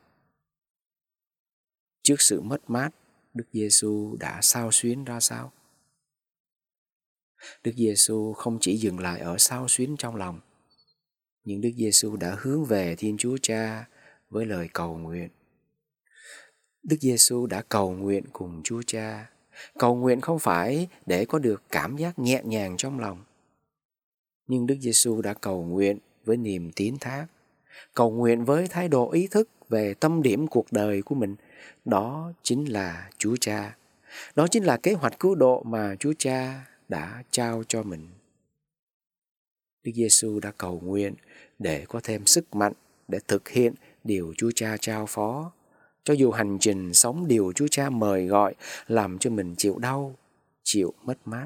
Trước 2.03 2.21
sự 2.21 2.41
mất 2.41 2.69
mát, 2.69 2.89
Đức 3.33 3.45
Giêsu 3.53 4.15
đã 4.19 4.39
sao 4.41 4.71
xuyến 4.71 5.03
ra 5.03 5.19
sao? 5.19 5.51
Đức 7.63 7.71
Giêsu 7.75 8.33
không 8.33 8.57
chỉ 8.61 8.77
dừng 8.77 8.99
lại 8.99 9.19
ở 9.19 9.37
sao 9.37 9.67
xuyến 9.67 9.95
trong 9.97 10.15
lòng, 10.15 10.39
nhưng 11.43 11.61
Đức 11.61 11.71
Giêsu 11.77 12.15
đã 12.15 12.35
hướng 12.39 12.65
về 12.65 12.95
Thiên 12.95 13.17
Chúa 13.17 13.37
Cha 13.41 13.85
với 14.29 14.45
lời 14.45 14.69
cầu 14.73 14.97
nguyện. 14.97 15.29
Đức 16.83 16.97
Giêsu 17.01 17.45
đã 17.47 17.61
cầu 17.61 17.91
nguyện 17.91 18.23
cùng 18.33 18.61
Chúa 18.63 18.81
Cha. 18.87 19.29
Cầu 19.79 19.95
nguyện 19.95 20.21
không 20.21 20.39
phải 20.39 20.87
để 21.05 21.25
có 21.25 21.39
được 21.39 21.63
cảm 21.71 21.97
giác 21.97 22.19
nhẹ 22.19 22.41
nhàng 22.43 22.77
trong 22.77 22.99
lòng, 22.99 23.23
nhưng 24.47 24.67
Đức 24.67 24.75
Giêsu 24.81 25.21
đã 25.21 25.33
cầu 25.33 25.63
nguyện 25.63 25.97
với 26.25 26.37
niềm 26.37 26.71
tín 26.71 26.97
thác, 26.99 27.27
cầu 27.93 28.11
nguyện 28.11 28.45
với 28.45 28.67
thái 28.67 28.87
độ 28.87 29.11
ý 29.11 29.27
thức 29.27 29.49
về 29.69 29.93
tâm 29.93 30.21
điểm 30.21 30.47
cuộc 30.47 30.71
đời 30.71 31.01
của 31.01 31.15
mình, 31.15 31.35
đó 31.85 32.33
chính 32.43 32.71
là 32.71 33.09
Chúa 33.17 33.35
Cha. 33.35 33.75
Đó 34.35 34.47
chính 34.47 34.63
là 34.63 34.77
kế 34.77 34.93
hoạch 34.93 35.19
cứu 35.19 35.35
độ 35.35 35.63
mà 35.63 35.95
Chúa 35.99 36.13
Cha 36.17 36.65
đã 36.89 37.23
trao 37.31 37.63
cho 37.67 37.83
mình. 37.83 38.07
Đức 39.83 39.91
Giêsu 39.95 40.39
đã 40.39 40.51
cầu 40.57 40.79
nguyện 40.83 41.13
để 41.59 41.85
có 41.89 41.99
thêm 42.03 42.25
sức 42.25 42.55
mạnh 42.55 42.73
để 43.07 43.19
thực 43.27 43.49
hiện 43.49 43.73
điều 44.03 44.33
Chúa 44.37 44.51
Cha 44.55 44.77
trao 44.77 45.05
phó. 45.05 45.51
Cho 46.03 46.13
dù 46.13 46.31
hành 46.31 46.57
trình 46.59 46.93
sống 46.93 47.27
điều 47.27 47.51
Chúa 47.55 47.67
Cha 47.71 47.89
mời 47.89 48.25
gọi 48.25 48.55
làm 48.87 49.17
cho 49.19 49.29
mình 49.29 49.55
chịu 49.57 49.77
đau, 49.77 50.15
chịu 50.63 50.93
mất 51.03 51.17
mát. 51.25 51.45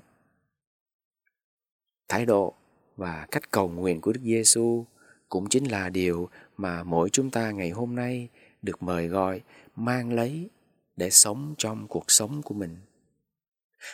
Thái 2.07 2.25
độ 2.25 2.53
và 2.97 3.27
cách 3.31 3.51
cầu 3.51 3.69
nguyện 3.69 4.01
của 4.01 4.13
Đức 4.13 4.21
Giêsu 4.23 4.85
cũng 5.29 5.49
chính 5.49 5.71
là 5.71 5.89
điều 5.89 6.29
mà 6.57 6.83
mỗi 6.83 7.09
chúng 7.09 7.29
ta 7.29 7.51
ngày 7.51 7.69
hôm 7.69 7.95
nay 7.95 8.29
được 8.61 8.83
mời 8.83 9.07
gọi 9.07 9.41
mang 9.75 10.13
lấy 10.13 10.49
để 10.95 11.09
sống 11.09 11.55
trong 11.57 11.87
cuộc 11.87 12.05
sống 12.07 12.41
của 12.41 12.53
mình. 12.53 12.77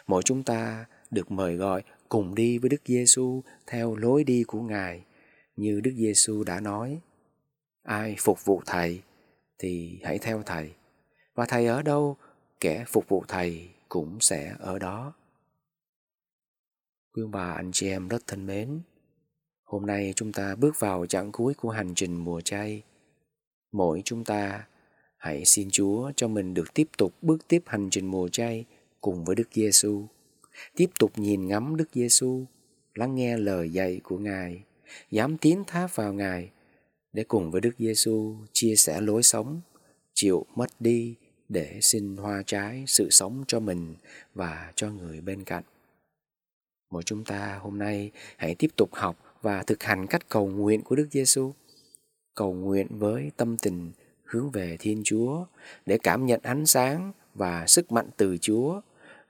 Mỗi 0.08 0.24
chúng 0.24 0.44
ta 0.44 0.86
được 1.12 1.32
mời 1.32 1.56
gọi 1.56 1.84
cùng 2.10 2.36
đi 2.36 2.58
với 2.58 2.70
Đức 2.70 2.82
Giêsu 2.86 3.42
theo 3.68 3.96
lối 3.96 4.24
đi 4.24 4.44
của 4.44 4.62
Ngài, 4.62 5.04
như 5.56 5.82
Đức 5.82 5.94
Giêsu 5.98 6.44
đã 6.44 6.60
nói: 6.60 7.00
Ai 7.84 8.16
phục 8.20 8.46
vụ 8.46 8.62
Thầy 8.66 9.02
thì 9.60 10.00
hãy 10.04 10.18
theo 10.18 10.44
Thầy, 10.46 10.72
và 11.36 11.46
Thầy 11.46 11.66
ở 11.68 11.82
đâu, 11.82 12.18
kẻ 12.60 12.86
phục 12.88 13.08
vụ 13.08 13.24
Thầy 13.28 13.70
cũng 13.90 14.20
sẽ 14.20 14.56
ở 14.60 14.80
đó. 14.80 15.14
Quý 17.14 17.24
ông 17.24 17.32
bà 17.32 17.52
anh 17.52 17.72
chị 17.72 17.90
em 17.90 18.08
rất 18.08 18.28
thân 18.28 18.46
mến, 18.46 18.80
hôm 19.64 19.86
nay 19.86 20.14
chúng 20.16 20.32
ta 20.32 20.56
bước 20.56 20.80
vào 20.80 21.06
chặng 21.06 21.32
cuối 21.32 21.54
của 21.54 21.70
hành 21.70 21.96
trình 21.96 22.16
mùa 22.16 22.42
chay. 22.42 22.84
Mỗi 23.72 24.02
chúng 24.06 24.24
ta 24.24 24.68
hãy 25.18 25.46
xin 25.46 25.70
Chúa 25.72 26.12
cho 26.16 26.28
mình 26.28 26.54
được 26.54 26.74
tiếp 26.74 26.88
tục 26.98 27.14
bước 27.22 27.48
tiếp 27.48 27.64
hành 27.66 27.90
trình 27.90 28.06
mùa 28.06 28.28
chay 28.28 28.66
cùng 29.02 29.26
với 29.26 29.36
Đức 29.36 29.48
Giêsu 29.54 30.08
tiếp 30.76 30.90
tục 31.00 31.12
nhìn 31.16 31.48
ngắm 31.48 31.76
Đức 31.76 31.90
Giêsu, 31.94 32.46
lắng 32.96 33.16
nghe 33.16 33.38
lời 33.38 33.70
dạy 33.70 34.02
của 34.04 34.18
Ngài, 34.18 34.64
dám 35.12 35.38
tiến 35.38 35.64
tháp 35.68 35.96
vào 35.96 36.14
Ngài 36.14 36.52
để 37.14 37.24
cùng 37.24 37.52
với 37.52 37.62
Đức 37.62 37.76
Giêsu 37.80 38.36
chia 38.54 38.76
sẻ 38.76 39.02
lối 39.02 39.24
sống, 39.24 39.62
chịu 40.14 40.46
mất 40.56 40.70
đi 40.80 41.16
để 41.50 41.80
xin 41.82 42.18
hoa 42.18 42.44
trái 42.46 42.84
sự 42.88 43.10
sống 43.10 43.44
cho 43.48 43.60
mình 43.60 43.96
và 44.34 44.72
cho 44.76 44.90
người 44.90 45.22
bên 45.22 45.44
cạnh. 45.44 45.64
Mỗi 46.92 47.04
chúng 47.04 47.24
ta 47.24 47.60
hôm 47.62 47.80
nay 47.80 48.12
hãy 48.38 48.56
tiếp 48.56 48.70
tục 48.76 48.90
học 48.94 49.38
và 49.42 49.64
thực 49.64 49.84
hành 49.84 50.08
cách 50.08 50.30
cầu 50.30 50.48
nguyện 50.48 50.82
của 50.82 50.96
Đức 50.96 51.08
Giêsu. 51.12 51.54
Cầu 52.36 52.54
nguyện 52.54 52.88
với 52.90 53.32
tâm 53.38 53.58
tình 53.58 53.92
hướng 54.24 54.52
về 54.52 54.78
Thiên 54.80 55.02
Chúa 55.04 55.46
để 55.86 55.98
cảm 55.98 56.26
nhận 56.26 56.40
ánh 56.44 56.66
sáng 56.66 57.12
và 57.36 57.68
sức 57.68 57.92
mạnh 57.92 58.10
từ 58.18 58.38
Chúa 58.42 58.82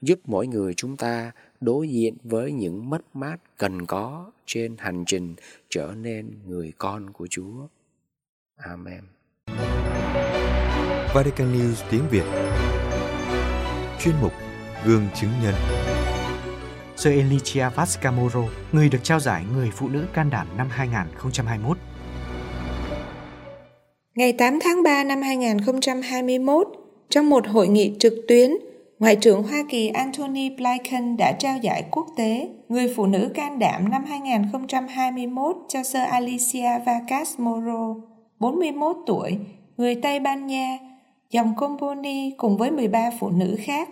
giúp 0.05 0.19
mỗi 0.25 0.47
người 0.47 0.73
chúng 0.73 0.97
ta 0.97 1.31
đối 1.61 1.89
diện 1.89 2.15
với 2.23 2.51
những 2.51 2.89
mất 2.89 3.01
mát 3.13 3.37
cần 3.57 3.85
có 3.85 4.31
trên 4.45 4.75
hành 4.77 5.05
trình 5.05 5.35
trở 5.69 5.93
nên 6.01 6.31
người 6.47 6.73
con 6.77 7.09
của 7.09 7.27
Chúa. 7.29 7.67
Amen. 8.55 9.01
Vatican 11.13 11.53
News 11.53 11.75
tiếng 11.91 12.03
Việt 12.11 12.23
Chuyên 13.99 14.15
mục 14.21 14.31
Gương 14.85 15.07
chứng 15.15 15.31
nhân 15.43 15.53
Sơ 16.95 17.09
Elicia 17.09 17.69
Vascamoro, 17.75 18.43
người 18.71 18.89
được 18.89 18.99
trao 19.03 19.19
giải 19.19 19.45
Người 19.53 19.69
Phụ 19.73 19.89
nữ 19.89 20.05
Can 20.13 20.29
đảm 20.29 20.47
năm 20.57 20.67
2021. 20.71 21.77
Ngày 24.15 24.33
8 24.33 24.59
tháng 24.63 24.83
3 24.83 25.03
năm 25.03 25.21
2021, 25.21 26.67
trong 27.09 27.29
một 27.29 27.47
hội 27.47 27.67
nghị 27.67 27.95
trực 27.99 28.13
tuyến 28.27 28.51
Ngoại 28.99 29.15
trưởng 29.15 29.43
Hoa 29.43 29.63
Kỳ 29.69 29.87
Antony 29.87 30.49
Blinken 30.49 31.17
đã 31.17 31.31
trao 31.31 31.57
giải 31.57 31.83
quốc 31.91 32.07
tế 32.17 32.49
Người 32.69 32.93
phụ 32.95 33.05
nữ 33.05 33.31
can 33.35 33.59
đảm 33.59 33.89
năm 33.89 34.05
2021 34.05 35.57
cho 35.67 35.83
Sir 35.83 36.01
Alicia 36.09 36.79
Vacas 36.85 37.39
Moro, 37.39 37.95
41 38.39 38.97
tuổi, 39.05 39.37
người 39.77 39.95
Tây 39.95 40.19
Ban 40.19 40.47
Nha, 40.47 40.77
dòng 41.31 41.55
comboni 41.55 42.31
cùng 42.37 42.57
với 42.57 42.71
13 42.71 43.11
phụ 43.19 43.29
nữ 43.29 43.55
khác. 43.59 43.89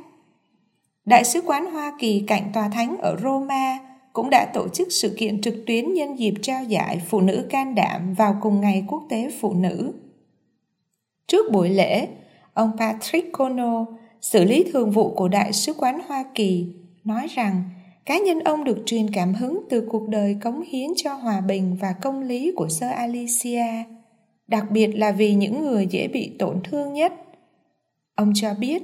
Đại 1.05 1.23
sứ 1.23 1.41
quán 1.45 1.71
Hoa 1.71 1.93
Kỳ 1.99 2.23
cạnh 2.27 2.51
tòa 2.53 2.69
thánh 2.69 2.97
ở 2.97 3.17
Roma 3.23 3.79
cũng 4.13 4.29
đã 4.29 4.45
tổ 4.53 4.67
chức 4.67 4.87
sự 4.91 5.15
kiện 5.17 5.41
trực 5.41 5.55
tuyến 5.65 5.93
nhân 5.93 6.19
dịp 6.19 6.33
trao 6.41 6.63
giải 6.63 7.01
Phụ 7.07 7.21
nữ 7.21 7.47
can 7.49 7.75
đảm 7.75 8.13
vào 8.13 8.35
cùng 8.41 8.61
ngày 8.61 8.85
quốc 8.87 9.03
tế 9.09 9.29
phụ 9.41 9.53
nữ. 9.53 9.93
Trước 11.27 11.51
buổi 11.51 11.69
lễ, 11.69 12.07
ông 12.53 12.71
Patrick 12.79 13.31
Cono, 13.31 13.85
xử 14.23 14.43
lý 14.43 14.65
thường 14.73 14.91
vụ 14.91 15.09
của 15.09 15.27
Đại 15.27 15.53
sứ 15.53 15.73
quán 15.73 15.99
Hoa 16.07 16.25
Kỳ, 16.35 16.67
nói 17.03 17.27
rằng 17.29 17.63
cá 18.05 18.19
nhân 18.19 18.39
ông 18.39 18.63
được 18.63 18.77
truyền 18.85 19.09
cảm 19.13 19.33
hứng 19.33 19.63
từ 19.69 19.87
cuộc 19.89 20.09
đời 20.09 20.37
cống 20.41 20.61
hiến 20.61 20.89
cho 20.95 21.13
hòa 21.13 21.41
bình 21.41 21.77
và 21.81 21.93
công 22.01 22.21
lý 22.21 22.51
của 22.55 22.69
Sơ 22.69 22.87
Alicia, 22.87 23.65
đặc 24.47 24.65
biệt 24.71 24.87
là 24.87 25.11
vì 25.11 25.33
những 25.33 25.61
người 25.61 25.87
dễ 25.89 26.07
bị 26.07 26.35
tổn 26.39 26.59
thương 26.63 26.93
nhất. 26.93 27.13
Ông 28.15 28.31
cho 28.35 28.53
biết, 28.53 28.83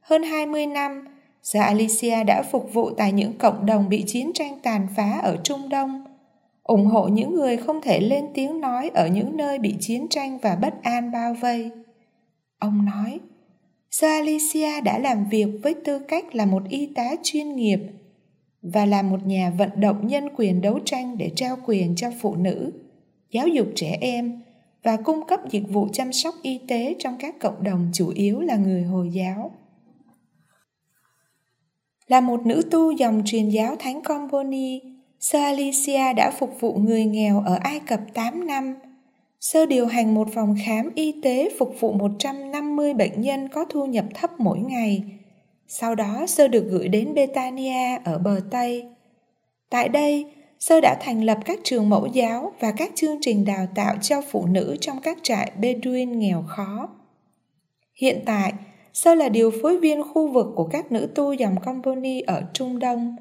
hơn 0.00 0.22
20 0.22 0.66
năm, 0.66 1.04
Sơ 1.42 1.60
Alicia 1.60 2.24
đã 2.24 2.42
phục 2.42 2.74
vụ 2.74 2.90
tại 2.90 3.12
những 3.12 3.38
cộng 3.38 3.66
đồng 3.66 3.88
bị 3.88 4.04
chiến 4.06 4.32
tranh 4.34 4.58
tàn 4.62 4.86
phá 4.96 5.20
ở 5.22 5.36
Trung 5.44 5.68
Đông, 5.68 6.04
ủng 6.62 6.86
hộ 6.86 7.08
những 7.08 7.34
người 7.34 7.56
không 7.56 7.80
thể 7.82 8.00
lên 8.00 8.26
tiếng 8.34 8.60
nói 8.60 8.90
ở 8.94 9.06
những 9.06 9.36
nơi 9.36 9.58
bị 9.58 9.76
chiến 9.80 10.06
tranh 10.10 10.38
và 10.38 10.56
bất 10.56 10.82
an 10.82 11.12
bao 11.12 11.34
vây. 11.34 11.70
Ông 12.58 12.84
nói, 12.84 13.20
Sir 13.92 14.10
Alicia 14.10 14.80
đã 14.80 14.98
làm 14.98 15.24
việc 15.30 15.46
với 15.62 15.74
tư 15.74 15.98
cách 15.98 16.34
là 16.34 16.46
một 16.46 16.62
y 16.68 16.86
tá 16.86 17.10
chuyên 17.22 17.56
nghiệp 17.56 17.78
và 18.62 18.86
là 18.86 19.02
một 19.02 19.26
nhà 19.26 19.52
vận 19.58 19.70
động 19.76 20.06
nhân 20.06 20.28
quyền 20.36 20.60
đấu 20.60 20.78
tranh 20.84 21.18
để 21.18 21.30
trao 21.36 21.58
quyền 21.66 21.96
cho 21.96 22.10
phụ 22.20 22.36
nữ, 22.36 22.72
giáo 23.30 23.48
dục 23.48 23.66
trẻ 23.74 23.98
em 24.00 24.42
và 24.82 24.96
cung 24.96 25.26
cấp 25.26 25.40
dịch 25.50 25.64
vụ 25.68 25.88
chăm 25.92 26.12
sóc 26.12 26.34
y 26.42 26.60
tế 26.68 26.94
trong 26.98 27.16
các 27.18 27.38
cộng 27.40 27.64
đồng 27.64 27.90
chủ 27.92 28.08
yếu 28.08 28.40
là 28.40 28.56
người 28.56 28.82
Hồi 28.82 29.10
giáo. 29.12 29.50
Là 32.06 32.20
một 32.20 32.46
nữ 32.46 32.62
tu 32.70 32.90
dòng 32.90 33.22
truyền 33.24 33.48
giáo 33.48 33.76
Thánh 33.78 34.02
Comboni, 34.02 34.80
Sir 35.20 35.42
Alicia 35.42 36.12
đã 36.12 36.30
phục 36.38 36.60
vụ 36.60 36.74
người 36.74 37.04
nghèo 37.04 37.40
ở 37.40 37.54
Ai 37.54 37.80
Cập 37.80 38.00
8 38.14 38.46
năm– 38.46 38.74
Sơ 39.42 39.66
điều 39.66 39.86
hành 39.86 40.14
một 40.14 40.28
phòng 40.34 40.54
khám 40.66 40.90
y 40.94 41.20
tế 41.22 41.50
phục 41.58 41.74
vụ 41.80 41.92
150 41.92 42.94
bệnh 42.94 43.20
nhân 43.20 43.48
có 43.48 43.64
thu 43.64 43.86
nhập 43.86 44.04
thấp 44.14 44.30
mỗi 44.38 44.58
ngày. 44.58 45.04
Sau 45.68 45.94
đó 45.94 46.26
Sơ 46.26 46.48
được 46.48 46.64
gửi 46.70 46.88
đến 46.88 47.14
Betania 47.14 47.98
ở 48.04 48.18
bờ 48.18 48.40
Tây. 48.50 48.84
Tại 49.70 49.88
đây, 49.88 50.26
Sơ 50.60 50.80
đã 50.80 50.96
thành 51.00 51.24
lập 51.24 51.38
các 51.44 51.60
trường 51.64 51.88
mẫu 51.88 52.06
giáo 52.06 52.52
và 52.60 52.72
các 52.76 52.90
chương 52.94 53.18
trình 53.20 53.44
đào 53.44 53.66
tạo 53.74 53.94
cho 54.02 54.20
phụ 54.30 54.46
nữ 54.46 54.76
trong 54.80 55.00
các 55.00 55.18
trại 55.22 55.52
Bedouin 55.60 56.18
nghèo 56.18 56.44
khó. 56.48 56.88
Hiện 57.94 58.22
tại, 58.26 58.52
Sơ 58.92 59.14
là 59.14 59.28
điều 59.28 59.50
phối 59.62 59.78
viên 59.78 60.02
khu 60.02 60.32
vực 60.32 60.46
của 60.56 60.64
các 60.64 60.92
nữ 60.92 61.08
tu 61.14 61.32
dòng 61.32 61.60
Company 61.64 62.20
ở 62.20 62.42
Trung 62.52 62.78
Đông. 62.78 63.16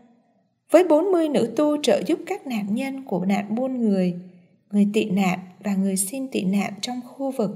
Với 0.72 0.84
40 0.84 1.30
nữ 1.30 1.54
tu 1.56 1.78
trợ 1.84 2.02
giúp 2.06 2.20
các 2.28 2.48
nạn 2.48 2.66
nhân 2.70 3.04
của 3.08 3.26
nạn 3.26 3.56
buôn 3.56 3.82
người– 3.82 4.20
người 4.72 4.88
tị 4.94 5.06
nạn 5.06 5.40
và 5.64 5.76
người 5.76 5.98
xin 5.98 6.28
tị 6.28 6.44
nạn 6.44 6.74
trong 6.82 7.02
khu 7.08 7.32
vực. 7.32 7.52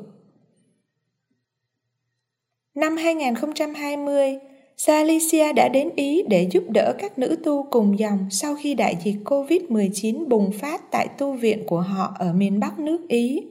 Năm 2.76 2.98
2020, 2.98 4.40
Salicia 4.78 5.54
đã 5.54 5.70
đến 5.70 5.90
Ý 5.96 6.24
để 6.30 6.48
giúp 6.52 6.64
đỡ 6.70 6.96
các 7.00 7.20
nữ 7.20 7.38
tu 7.44 7.64
cùng 7.72 8.00
dòng 8.00 8.28
sau 8.32 8.56
khi 8.56 8.74
đại 8.74 8.98
dịch 9.04 9.16
COVID-19 9.26 10.28
bùng 10.28 10.52
phát 10.52 10.92
tại 10.92 11.08
tu 11.18 11.34
viện 11.34 11.64
của 11.68 11.82
họ 11.82 12.16
ở 12.20 12.34
miền 12.34 12.60
Bắc 12.60 12.80
nước 12.80 13.08
Ý. 13.08 13.44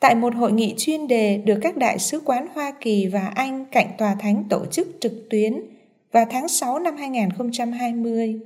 tại 0.00 0.14
một 0.14 0.34
hội 0.34 0.52
nghị 0.52 0.74
chuyên 0.78 1.08
đề 1.08 1.36
được 1.36 1.58
các 1.62 1.76
đại 1.76 1.98
sứ 1.98 2.20
quán 2.20 2.46
Hoa 2.54 2.72
Kỳ 2.80 3.06
và 3.06 3.32
Anh 3.34 3.64
cạnh 3.72 3.86
tòa 3.98 4.16
thánh 4.20 4.44
tổ 4.50 4.66
chức 4.66 4.88
trực 5.00 5.12
tuyến 5.30 5.62
vào 6.12 6.26
tháng 6.30 6.48
6 6.48 6.78
năm 6.78 6.96
2020. 6.96 8.40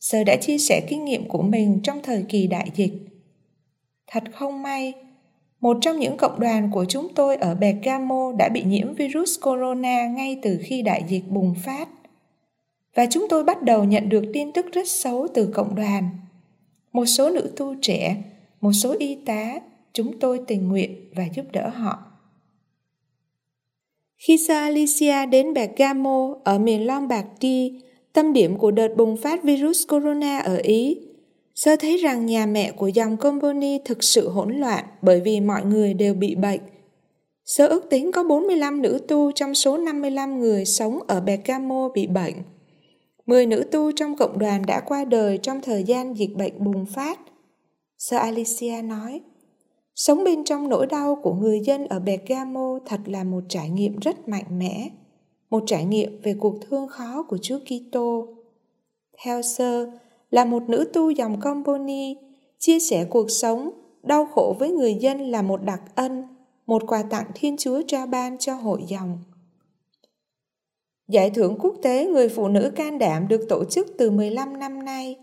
Sơ 0.00 0.24
đã 0.24 0.36
chia 0.36 0.58
sẻ 0.58 0.80
kinh 0.88 1.04
nghiệm 1.04 1.28
của 1.28 1.42
mình 1.42 1.80
trong 1.82 2.00
thời 2.02 2.24
kỳ 2.28 2.46
đại 2.46 2.70
dịch. 2.74 2.92
Thật 4.12 4.22
không 4.32 4.62
may, 4.62 4.92
một 5.60 5.76
trong 5.80 5.98
những 5.98 6.16
cộng 6.16 6.40
đoàn 6.40 6.70
của 6.72 6.84
chúng 6.88 7.14
tôi 7.14 7.36
ở 7.36 7.54
Bergamo 7.54 8.32
đã 8.38 8.48
bị 8.48 8.62
nhiễm 8.62 8.94
virus 8.94 9.40
corona 9.40 10.06
ngay 10.06 10.38
từ 10.42 10.58
khi 10.62 10.82
đại 10.82 11.04
dịch 11.08 11.28
bùng 11.28 11.54
phát. 11.64 11.88
Và 12.94 13.06
chúng 13.10 13.26
tôi 13.28 13.44
bắt 13.44 13.62
đầu 13.62 13.84
nhận 13.84 14.08
được 14.08 14.24
tin 14.32 14.52
tức 14.52 14.66
rất 14.72 14.88
xấu 14.88 15.28
từ 15.34 15.50
cộng 15.54 15.74
đoàn. 15.74 16.10
Một 16.92 17.06
số 17.06 17.30
nữ 17.30 17.52
tu 17.56 17.74
trẻ, 17.82 18.16
một 18.60 18.72
số 18.72 18.94
y 18.98 19.14
tá, 19.14 19.60
chúng 19.92 20.18
tôi 20.18 20.40
tình 20.46 20.68
nguyện 20.68 21.10
và 21.14 21.24
giúp 21.34 21.44
đỡ 21.52 21.68
họ. 21.68 21.98
Khi 24.16 24.36
Sir 24.38 24.50
Alicia 24.50 25.26
đến 25.26 25.54
Bergamo 25.54 26.34
ở 26.44 26.58
miền 26.58 26.86
Lombardy, 26.86 27.80
tâm 28.12 28.32
điểm 28.32 28.58
của 28.58 28.70
đợt 28.70 28.88
bùng 28.96 29.16
phát 29.16 29.44
virus 29.44 29.88
corona 29.88 30.38
ở 30.38 30.56
Ý, 30.56 30.98
Sơ 31.54 31.76
thấy 31.76 31.96
rằng 31.96 32.26
nhà 32.26 32.46
mẹ 32.46 32.72
của 32.72 32.88
dòng 32.88 33.16
Company 33.16 33.78
thực 33.84 34.04
sự 34.04 34.28
hỗn 34.28 34.54
loạn 34.54 34.84
bởi 35.02 35.20
vì 35.20 35.40
mọi 35.40 35.64
người 35.64 35.94
đều 35.94 36.14
bị 36.14 36.34
bệnh. 36.34 36.60
Sơ 37.44 37.66
ước 37.66 37.90
tính 37.90 38.12
có 38.12 38.24
45 38.24 38.82
nữ 38.82 39.00
tu 39.08 39.32
trong 39.32 39.54
số 39.54 39.76
55 39.76 40.40
người 40.40 40.64
sống 40.64 40.98
ở 41.08 41.20
Bergamo 41.20 41.88
bị 41.88 42.06
bệnh. 42.06 42.34
10 43.26 43.46
nữ 43.46 43.64
tu 43.70 43.92
trong 43.92 44.16
cộng 44.16 44.38
đoàn 44.38 44.62
đã 44.66 44.80
qua 44.80 45.04
đời 45.04 45.38
trong 45.38 45.60
thời 45.60 45.84
gian 45.84 46.18
dịch 46.18 46.34
bệnh 46.36 46.64
bùng 46.64 46.86
phát. 46.86 47.20
Sơ 47.98 48.16
Alicia 48.16 48.82
nói, 48.82 49.20
Sống 49.94 50.24
bên 50.24 50.44
trong 50.44 50.68
nỗi 50.68 50.86
đau 50.86 51.20
của 51.22 51.34
người 51.34 51.60
dân 51.60 51.86
ở 51.86 52.00
Bergamo 52.00 52.78
thật 52.86 53.00
là 53.06 53.24
một 53.24 53.40
trải 53.48 53.70
nghiệm 53.70 53.98
rất 53.98 54.28
mạnh 54.28 54.58
mẽ, 54.58 54.88
một 55.50 55.62
trải 55.66 55.84
nghiệm 55.84 56.20
về 56.22 56.34
cuộc 56.40 56.54
thương 56.60 56.88
khó 56.88 57.22
của 57.28 57.38
Chúa 57.42 57.58
Kitô. 57.58 58.28
Theo 59.24 59.42
sơ, 59.42 59.90
là 60.32 60.44
một 60.44 60.68
nữ 60.68 60.84
tu 60.92 61.10
dòng 61.10 61.40
Comboni 61.40 62.16
chia 62.58 62.78
sẻ 62.78 63.04
cuộc 63.04 63.30
sống, 63.30 63.70
đau 64.02 64.26
khổ 64.26 64.56
với 64.58 64.70
người 64.70 64.94
dân 64.94 65.20
là 65.20 65.42
một 65.42 65.62
đặc 65.62 65.82
ân, 65.94 66.24
một 66.66 66.82
quà 66.86 67.02
tặng 67.02 67.26
Thiên 67.34 67.56
Chúa 67.56 67.82
trao 67.86 68.06
ban 68.06 68.38
cho 68.38 68.54
hội 68.54 68.82
dòng. 68.86 69.18
Giải 71.08 71.30
thưởng 71.30 71.56
quốc 71.60 71.74
tế 71.82 72.06
người 72.06 72.28
phụ 72.28 72.48
nữ 72.48 72.72
can 72.76 72.98
đảm 72.98 73.28
được 73.28 73.46
tổ 73.48 73.64
chức 73.64 73.86
từ 73.98 74.10
15 74.10 74.58
năm 74.58 74.84
nay. 74.84 75.16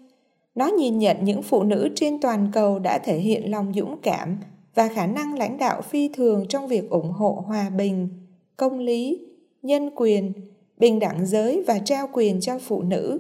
Nó 0.55 0.67
nhìn 0.67 0.99
nhận 0.99 1.17
những 1.23 1.41
phụ 1.41 1.63
nữ 1.63 1.89
trên 1.95 2.21
toàn 2.21 2.51
cầu 2.53 2.79
đã 2.79 2.99
thể 3.03 3.17
hiện 3.17 3.51
lòng 3.51 3.73
dũng 3.75 3.97
cảm 4.01 4.37
và 4.75 4.87
khả 4.87 5.07
năng 5.07 5.37
lãnh 5.37 5.57
đạo 5.57 5.81
phi 5.81 6.09
thường 6.13 6.45
trong 6.49 6.67
việc 6.67 6.89
ủng 6.89 7.11
hộ 7.11 7.43
hòa 7.47 7.69
bình, 7.69 8.09
công 8.57 8.79
lý, 8.79 9.19
nhân 9.61 9.89
quyền, 9.95 10.31
bình 10.77 10.99
đẳng 10.99 11.25
giới 11.25 11.63
và 11.67 11.79
trao 11.79 12.09
quyền 12.13 12.41
cho 12.41 12.59
phụ 12.59 12.81
nữ, 12.81 13.19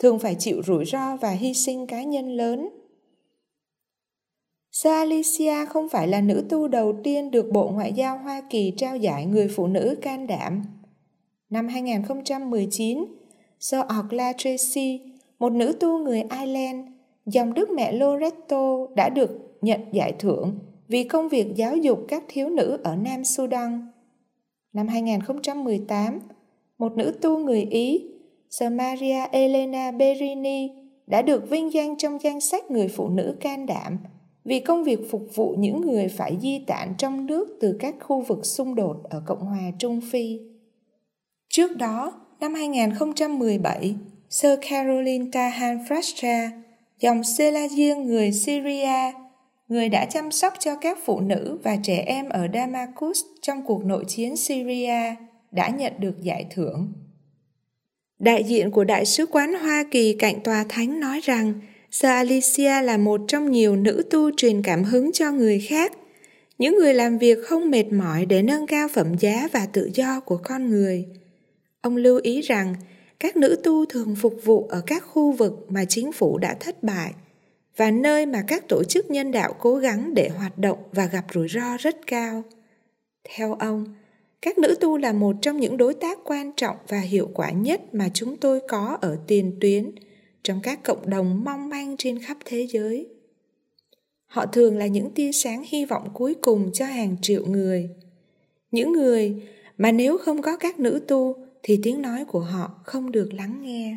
thường 0.00 0.18
phải 0.18 0.34
chịu 0.34 0.62
rủi 0.62 0.84
ro 0.84 1.16
và 1.16 1.30
hy 1.30 1.54
sinh 1.54 1.86
cá 1.86 2.02
nhân 2.02 2.36
lớn. 2.36 2.68
Sir 4.72 4.92
Alicia 4.92 5.64
không 5.64 5.88
phải 5.88 6.08
là 6.08 6.20
nữ 6.20 6.44
tu 6.48 6.68
đầu 6.68 6.94
tiên 7.04 7.30
được 7.30 7.50
Bộ 7.52 7.68
Ngoại 7.68 7.92
giao 7.92 8.18
Hoa 8.18 8.42
Kỳ 8.50 8.72
trao 8.76 8.96
giải 8.96 9.26
người 9.26 9.48
phụ 9.48 9.66
nữ 9.66 9.96
can 10.02 10.26
đảm. 10.26 10.62
Năm 11.50 11.68
2019, 11.68 13.04
Sir 13.60 13.80
Orla 14.00 14.32
Tracy, 14.32 15.00
một 15.38 15.52
nữ 15.52 15.72
tu 15.80 15.98
người 15.98 16.22
Ireland, 16.40 16.88
dòng 17.26 17.54
đức 17.54 17.70
mẹ 17.70 17.92
Loretto 17.92 18.86
đã 18.96 19.08
được 19.08 19.30
nhận 19.60 19.80
giải 19.92 20.12
thưởng 20.18 20.58
vì 20.88 21.04
công 21.04 21.28
việc 21.28 21.46
giáo 21.56 21.76
dục 21.76 22.04
các 22.08 22.24
thiếu 22.28 22.48
nữ 22.48 22.78
ở 22.84 22.96
Nam 22.96 23.24
Sudan. 23.24 23.88
Năm 24.72 24.88
2018, 24.88 26.18
một 26.78 26.96
nữ 26.96 27.12
tu 27.20 27.38
người 27.38 27.62
Ý, 27.62 28.06
Sơ 28.50 28.70
Maria 28.70 29.26
Elena 29.32 29.90
Berini, 29.90 30.70
đã 31.06 31.22
được 31.22 31.50
vinh 31.50 31.72
danh 31.72 31.96
trong 31.96 32.18
danh 32.22 32.40
sách 32.40 32.70
người 32.70 32.88
phụ 32.88 33.08
nữ 33.08 33.36
can 33.40 33.66
đảm 33.66 33.98
vì 34.44 34.60
công 34.60 34.84
việc 34.84 35.10
phục 35.10 35.22
vụ 35.34 35.54
những 35.58 35.80
người 35.80 36.08
phải 36.08 36.36
di 36.40 36.64
tản 36.66 36.94
trong 36.98 37.26
nước 37.26 37.58
từ 37.60 37.76
các 37.80 37.94
khu 38.00 38.20
vực 38.20 38.46
xung 38.46 38.74
đột 38.74 38.96
ở 39.10 39.22
Cộng 39.26 39.40
hòa 39.40 39.70
Trung 39.78 40.00
Phi. 40.10 40.40
Trước 41.48 41.76
đó, 41.76 42.12
năm 42.40 42.54
2017, 42.54 43.94
Sir 44.30 44.58
Caroline 44.70 45.26
Tahan 45.32 45.78
Frastra, 45.78 46.48
dòng 47.00 47.24
Selagier 47.24 47.98
người 47.98 48.32
Syria, 48.32 49.12
người 49.68 49.88
đã 49.88 50.04
chăm 50.04 50.30
sóc 50.30 50.52
cho 50.58 50.76
các 50.76 50.98
phụ 51.04 51.20
nữ 51.20 51.58
và 51.62 51.76
trẻ 51.82 52.02
em 52.06 52.28
ở 52.28 52.46
Damascus 52.54 53.22
trong 53.42 53.62
cuộc 53.66 53.84
nội 53.84 54.04
chiến 54.08 54.36
Syria, 54.36 55.14
đã 55.50 55.68
nhận 55.68 55.92
được 55.98 56.22
giải 56.22 56.46
thưởng. 56.50 56.92
Đại 58.20 58.44
diện 58.44 58.70
của 58.70 58.84
Đại 58.84 59.06
sứ 59.06 59.26
quán 59.26 59.54
Hoa 59.54 59.84
Kỳ 59.90 60.12
cạnh 60.12 60.40
tòa 60.40 60.64
thánh 60.68 61.00
nói 61.00 61.20
rằng 61.22 61.54
Sir 61.90 62.10
Alicia 62.10 62.82
là 62.82 62.96
một 62.96 63.20
trong 63.28 63.50
nhiều 63.50 63.76
nữ 63.76 64.02
tu 64.10 64.30
truyền 64.36 64.62
cảm 64.62 64.84
hứng 64.84 65.12
cho 65.12 65.32
người 65.32 65.60
khác, 65.68 65.92
những 66.58 66.76
người 66.76 66.94
làm 66.94 67.18
việc 67.18 67.38
không 67.44 67.70
mệt 67.70 67.92
mỏi 67.92 68.26
để 68.26 68.42
nâng 68.42 68.66
cao 68.66 68.88
phẩm 68.88 69.14
giá 69.20 69.48
và 69.52 69.66
tự 69.66 69.90
do 69.94 70.20
của 70.20 70.40
con 70.44 70.70
người. 70.70 71.06
Ông 71.80 71.96
lưu 71.96 72.20
ý 72.22 72.40
rằng 72.40 72.74
các 73.20 73.36
nữ 73.36 73.60
tu 73.64 73.86
thường 73.86 74.16
phục 74.16 74.34
vụ 74.44 74.66
ở 74.68 74.82
các 74.86 75.04
khu 75.06 75.32
vực 75.32 75.66
mà 75.68 75.84
chính 75.84 76.12
phủ 76.12 76.38
đã 76.38 76.54
thất 76.60 76.82
bại 76.82 77.12
và 77.76 77.90
nơi 77.90 78.26
mà 78.26 78.44
các 78.48 78.68
tổ 78.68 78.84
chức 78.84 79.10
nhân 79.10 79.32
đạo 79.32 79.54
cố 79.58 79.76
gắng 79.76 80.14
để 80.14 80.28
hoạt 80.28 80.58
động 80.58 80.78
và 80.92 81.06
gặp 81.06 81.24
rủi 81.34 81.48
ro 81.48 81.76
rất 81.76 81.96
cao. 82.06 82.42
Theo 83.28 83.54
ông, 83.54 83.84
các 84.42 84.58
nữ 84.58 84.74
tu 84.80 84.96
là 84.96 85.12
một 85.12 85.36
trong 85.42 85.60
những 85.60 85.76
đối 85.76 85.94
tác 85.94 86.18
quan 86.24 86.52
trọng 86.56 86.76
và 86.88 87.00
hiệu 87.00 87.28
quả 87.34 87.50
nhất 87.50 87.94
mà 87.94 88.08
chúng 88.14 88.36
tôi 88.36 88.60
có 88.68 88.98
ở 89.00 89.18
tiền 89.26 89.56
tuyến, 89.60 89.90
trong 90.42 90.60
các 90.62 90.82
cộng 90.82 91.10
đồng 91.10 91.44
mong 91.44 91.68
manh 91.68 91.96
trên 91.96 92.18
khắp 92.18 92.36
thế 92.44 92.66
giới. 92.70 93.08
Họ 94.26 94.46
thường 94.46 94.76
là 94.76 94.86
những 94.86 95.10
tia 95.10 95.32
sáng 95.32 95.64
hy 95.68 95.84
vọng 95.84 96.08
cuối 96.14 96.34
cùng 96.34 96.72
cho 96.72 96.86
hàng 96.86 97.16
triệu 97.22 97.46
người. 97.46 97.90
Những 98.70 98.92
người 98.92 99.42
mà 99.78 99.92
nếu 99.92 100.18
không 100.18 100.42
có 100.42 100.56
các 100.56 100.78
nữ 100.78 101.00
tu 101.08 101.36
thì 101.62 101.80
tiếng 101.82 102.02
nói 102.02 102.24
của 102.24 102.40
họ 102.40 102.80
không 102.84 103.12
được 103.12 103.34
lắng 103.34 103.58
nghe. 103.62 103.96